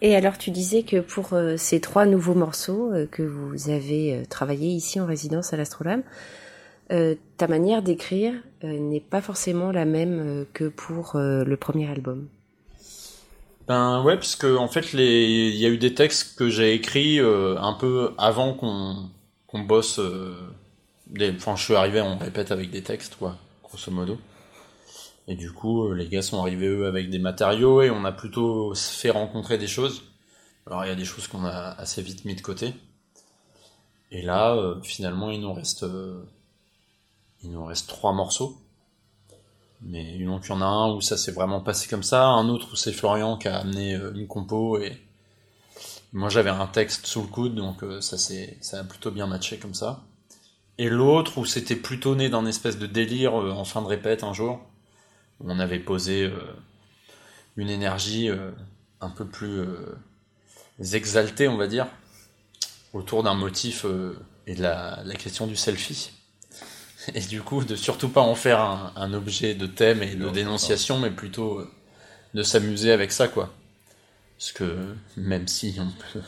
Et 0.00 0.16
alors, 0.16 0.36
tu 0.36 0.50
disais 0.50 0.82
que 0.82 0.98
pour 0.98 1.32
ces 1.56 1.80
trois 1.80 2.06
nouveaux 2.06 2.34
morceaux 2.34 2.90
que 3.12 3.22
vous 3.22 3.70
avez 3.70 4.24
travaillés 4.28 4.70
ici 4.70 4.98
en 4.98 5.06
résidence 5.06 5.52
à 5.52 5.56
l'Astrolabe, 5.56 6.00
euh, 6.92 7.14
ta 7.38 7.48
manière 7.48 7.82
d'écrire 7.82 8.34
euh, 8.64 8.78
n'est 8.78 9.00
pas 9.00 9.22
forcément 9.22 9.72
la 9.72 9.86
même 9.86 10.20
euh, 10.20 10.44
que 10.52 10.68
pour 10.68 11.12
le 11.14 11.56
premier 11.56 11.88
album. 11.88 12.28
Ben 13.66 14.02
ouais, 14.02 14.16
parce 14.16 14.36
que 14.36 14.56
en 14.56 14.68
fait, 14.68 14.92
il 14.92 15.56
y 15.56 15.64
a 15.64 15.68
eu 15.68 15.78
des 15.78 15.94
textes 15.94 16.36
que 16.36 16.50
j'ai 16.50 16.74
écrits 16.74 17.20
un 17.20 17.72
peu 17.78 18.12
avant 18.18 18.52
qu'on 18.54 19.58
bosse 19.60 20.00
enfin, 20.00 21.56
je 21.56 21.62
suis 21.62 21.74
arrivé, 21.74 22.00
on 22.00 22.18
répète 22.18 22.50
avec 22.50 22.70
des 22.70 22.82
textes, 22.82 23.16
quoi, 23.16 23.36
grosso 23.62 23.90
modo. 23.90 24.18
Et 25.28 25.36
du 25.36 25.52
coup, 25.52 25.92
les 25.92 26.08
gars 26.08 26.22
sont 26.22 26.40
arrivés 26.40 26.66
eux 26.66 26.86
avec 26.86 27.08
des 27.08 27.20
matériaux 27.20 27.82
et 27.82 27.90
on 27.90 28.04
a 28.04 28.12
plutôt 28.12 28.74
fait 28.74 29.10
rencontrer 29.10 29.56
des 29.58 29.68
choses. 29.68 30.02
Alors 30.66 30.84
il 30.84 30.88
y 30.88 30.92
a 30.92 30.96
des 30.96 31.04
choses 31.04 31.28
qu'on 31.28 31.44
a 31.44 31.74
assez 31.78 32.02
vite 32.02 32.24
mis 32.24 32.34
de 32.34 32.42
côté. 32.42 32.74
Et 34.10 34.22
là, 34.22 34.74
finalement, 34.82 35.30
il 35.30 35.40
nous 35.40 35.52
reste, 35.52 35.86
il 37.42 37.50
nous 37.50 37.64
reste 37.64 37.88
trois 37.88 38.12
morceaux. 38.12 38.58
Mais 39.82 40.14
il 40.14 40.22
y 40.22 40.28
en 40.28 40.60
a 40.60 40.64
un 40.64 40.92
où 40.92 41.00
ça 41.00 41.16
s'est 41.16 41.32
vraiment 41.32 41.60
passé 41.60 41.88
comme 41.88 42.04
ça, 42.04 42.26
un 42.26 42.48
autre 42.48 42.68
où 42.72 42.76
c'est 42.76 42.92
Florian 42.92 43.36
qui 43.36 43.48
a 43.48 43.58
amené 43.58 43.94
une 44.14 44.28
compo 44.28 44.78
et 44.78 44.96
moi 46.12 46.28
j'avais 46.28 46.50
un 46.50 46.68
texte 46.68 47.06
sous 47.06 47.22
le 47.22 47.26
coude, 47.26 47.56
donc 47.56 47.84
ça 48.00 48.16
s'est, 48.16 48.58
ça 48.60 48.78
a 48.78 48.84
plutôt 48.84 49.10
bien 49.10 49.26
matché 49.26 49.58
comme 49.58 49.74
ça. 49.74 50.04
Et 50.78 50.88
l'autre 50.88 51.38
où 51.38 51.44
c'était 51.44 51.74
plutôt 51.74 52.14
né 52.14 52.28
d'un 52.28 52.46
espèce 52.46 52.78
de 52.78 52.86
délire 52.86 53.34
en 53.34 53.64
fin 53.64 53.82
de 53.82 53.88
répète 53.88 54.22
un 54.22 54.32
jour 54.32 54.60
on 55.44 55.58
avait 55.58 55.78
posé 55.78 56.24
euh, 56.24 56.38
une 57.56 57.70
énergie 57.70 58.28
euh, 58.28 58.50
un 59.00 59.10
peu 59.10 59.26
plus 59.26 59.60
euh, 59.60 59.98
exaltée, 60.92 61.48
on 61.48 61.56
va 61.56 61.66
dire, 61.66 61.86
autour 62.92 63.22
d'un 63.22 63.34
motif 63.34 63.86
et 64.46 64.54
de 64.54 64.62
la, 64.62 65.02
question 65.18 65.46
du 65.46 65.56
selfie. 65.56 66.12
Et 67.14 67.20
du 67.20 67.42
coup, 67.42 67.64
de 67.64 67.76
surtout 67.76 68.08
pas 68.08 68.20
en 68.20 68.34
faire 68.34 68.92
un, 68.96 69.12
objet 69.14 69.54
de 69.54 69.66
thème 69.66 70.02
et 70.02 70.14
de 70.14 70.28
dénonciation, 70.28 70.98
mais 70.98 71.10
plutôt 71.10 71.62
de 72.34 72.42
s'amuser 72.42 72.92
avec 72.92 73.12
ça, 73.12 73.28
quoi. 73.28 73.52
Parce 74.38 74.52
que 74.52 74.94
même 75.16 75.48
si 75.48 75.78
on, 75.78 76.18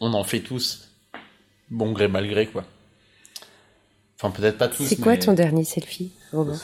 on 0.00 0.14
en 0.14 0.24
fait 0.24 0.40
tous, 0.40 0.88
bon 1.70 1.92
gré 1.92 2.08
mal 2.08 2.28
gré, 2.28 2.46
quoi. 2.46 2.64
Enfin, 4.16 4.30
peut-être 4.30 4.58
pas 4.58 4.68
tous. 4.68 4.84
C'est 4.84 4.96
quoi 4.96 5.16
ton 5.16 5.32
dernier 5.32 5.64
selfie, 5.64 6.12
Robin 6.32 6.56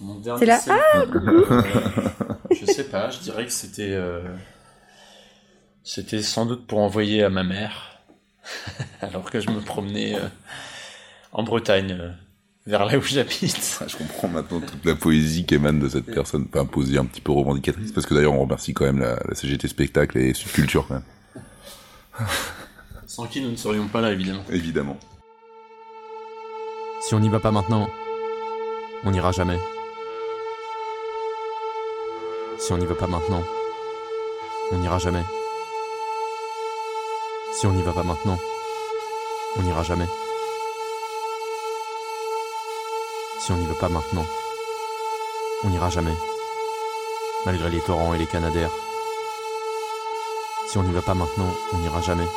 mon 0.00 0.14
dernier. 0.16 0.40
C'est 0.40 0.46
là. 0.46 0.60
Ah 0.68 1.04
je 2.50 2.66
sais 2.66 2.84
pas. 2.84 3.10
Je 3.10 3.20
dirais 3.20 3.44
que 3.44 3.52
c'était. 3.52 3.92
Euh, 3.92 4.22
c'était 5.82 6.22
sans 6.22 6.46
doute 6.46 6.66
pour 6.66 6.80
envoyer 6.80 7.22
à 7.22 7.30
ma 7.30 7.42
mère, 7.42 8.00
alors 9.00 9.30
que 9.30 9.40
je 9.40 9.50
me 9.50 9.60
promenais 9.60 10.14
euh, 10.14 10.28
en 11.32 11.42
Bretagne, 11.42 11.96
euh, 11.98 12.10
vers 12.70 12.86
là 12.86 12.96
où 12.96 13.02
j'habite. 13.02 13.78
Ah, 13.80 13.84
je 13.86 13.96
comprends 13.96 14.28
maintenant 14.28 14.60
toute 14.60 14.84
la 14.84 14.94
poésie 14.94 15.44
qui 15.44 15.56
émane 15.56 15.80
de 15.80 15.88
cette 15.88 16.06
personne, 16.06 16.46
enfin 16.52 16.64
poésie 16.64 16.96
un 16.96 17.04
petit 17.04 17.20
peu 17.20 17.32
revendicatrice, 17.32 17.92
parce 17.92 18.06
que 18.06 18.14
d'ailleurs 18.14 18.32
on 18.32 18.42
remercie 18.42 18.72
quand 18.72 18.84
même 18.84 19.00
la, 19.00 19.18
CGT 19.34 19.68
Spectacle 19.68 20.16
et 20.16 20.32
Subculture 20.32 20.86
quand 20.86 20.94
même. 20.94 22.28
Sans 23.06 23.26
qui 23.26 23.42
nous 23.42 23.50
ne 23.50 23.56
serions 23.56 23.88
pas 23.88 24.00
là, 24.00 24.12
évidemment. 24.12 24.44
Évidemment. 24.50 24.98
Si 27.02 27.14
on 27.14 27.20
n'y 27.20 27.28
va 27.28 27.40
pas 27.40 27.50
maintenant, 27.50 27.88
on 29.04 29.10
n'ira 29.10 29.32
jamais. 29.32 29.58
Si 32.58 32.72
on 32.72 32.78
n'y 32.78 32.86
va 32.86 32.94
pas 32.94 33.08
maintenant, 33.08 33.42
on 34.70 34.78
n'ira 34.78 34.98
jamais. 34.98 35.24
Si 37.58 37.66
on 37.66 37.72
n'y 37.72 37.82
va 37.82 37.92
pas 37.92 38.04
maintenant, 38.04 38.38
on 39.58 39.62
n'ira 39.62 39.82
jamais. 39.82 40.06
Si 43.40 43.52
on 43.52 43.56
n'y 43.56 43.64
va 43.64 43.74
pas 43.74 43.88
maintenant, 43.88 44.26
on 45.64 45.70
n'ira 45.70 45.88
jamais. 45.88 46.14
Malgré 47.46 47.70
les 47.70 47.80
torrents 47.80 48.12
et 48.12 48.18
les 48.18 48.26
canadaires. 48.26 48.70
Si 50.68 50.76
on 50.76 50.82
n'y 50.82 50.92
va 50.92 51.00
pas 51.00 51.14
maintenant, 51.14 51.50
on 51.72 51.78
n'ira 51.78 52.02
jamais. 52.02 52.28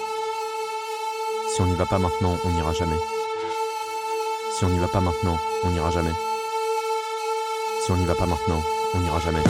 Si 1.54 1.62
on 1.62 1.66
n'y 1.66 1.76
va 1.76 1.86
pas 1.86 2.00
maintenant, 2.00 2.38
on 2.46 2.50
n'ira 2.52 2.72
jamais. 2.72 2.96
Si 4.58 4.64
on 4.64 4.70
n'y 4.70 4.80
va 4.80 4.88
pas 4.88 5.02
maintenant, 5.02 5.38
on 5.66 5.72
n'ira 5.72 5.92
jamais. 5.92 6.14
Si 7.84 7.92
on 7.92 7.98
n'y 7.98 8.06
va 8.06 8.16
pas 8.16 8.26
maintenant, 8.26 8.64
on 8.94 9.00
n'ira 9.00 9.20
jamais. 9.20 9.44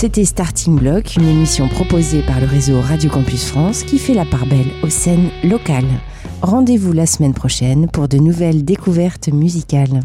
C'était 0.00 0.24
Starting 0.24 0.78
Block, 0.78 1.16
une 1.16 1.28
émission 1.28 1.68
proposée 1.68 2.22
par 2.22 2.40
le 2.40 2.46
réseau 2.46 2.80
Radio 2.80 3.10
Campus 3.10 3.44
France 3.44 3.82
qui 3.82 3.98
fait 3.98 4.14
la 4.14 4.24
part 4.24 4.46
belle 4.46 4.70
aux 4.82 4.88
scènes 4.88 5.28
locales. 5.44 5.84
Rendez-vous 6.40 6.94
la 6.94 7.04
semaine 7.04 7.34
prochaine 7.34 7.86
pour 7.86 8.08
de 8.08 8.16
nouvelles 8.16 8.64
découvertes 8.64 9.28
musicales. 9.28 10.00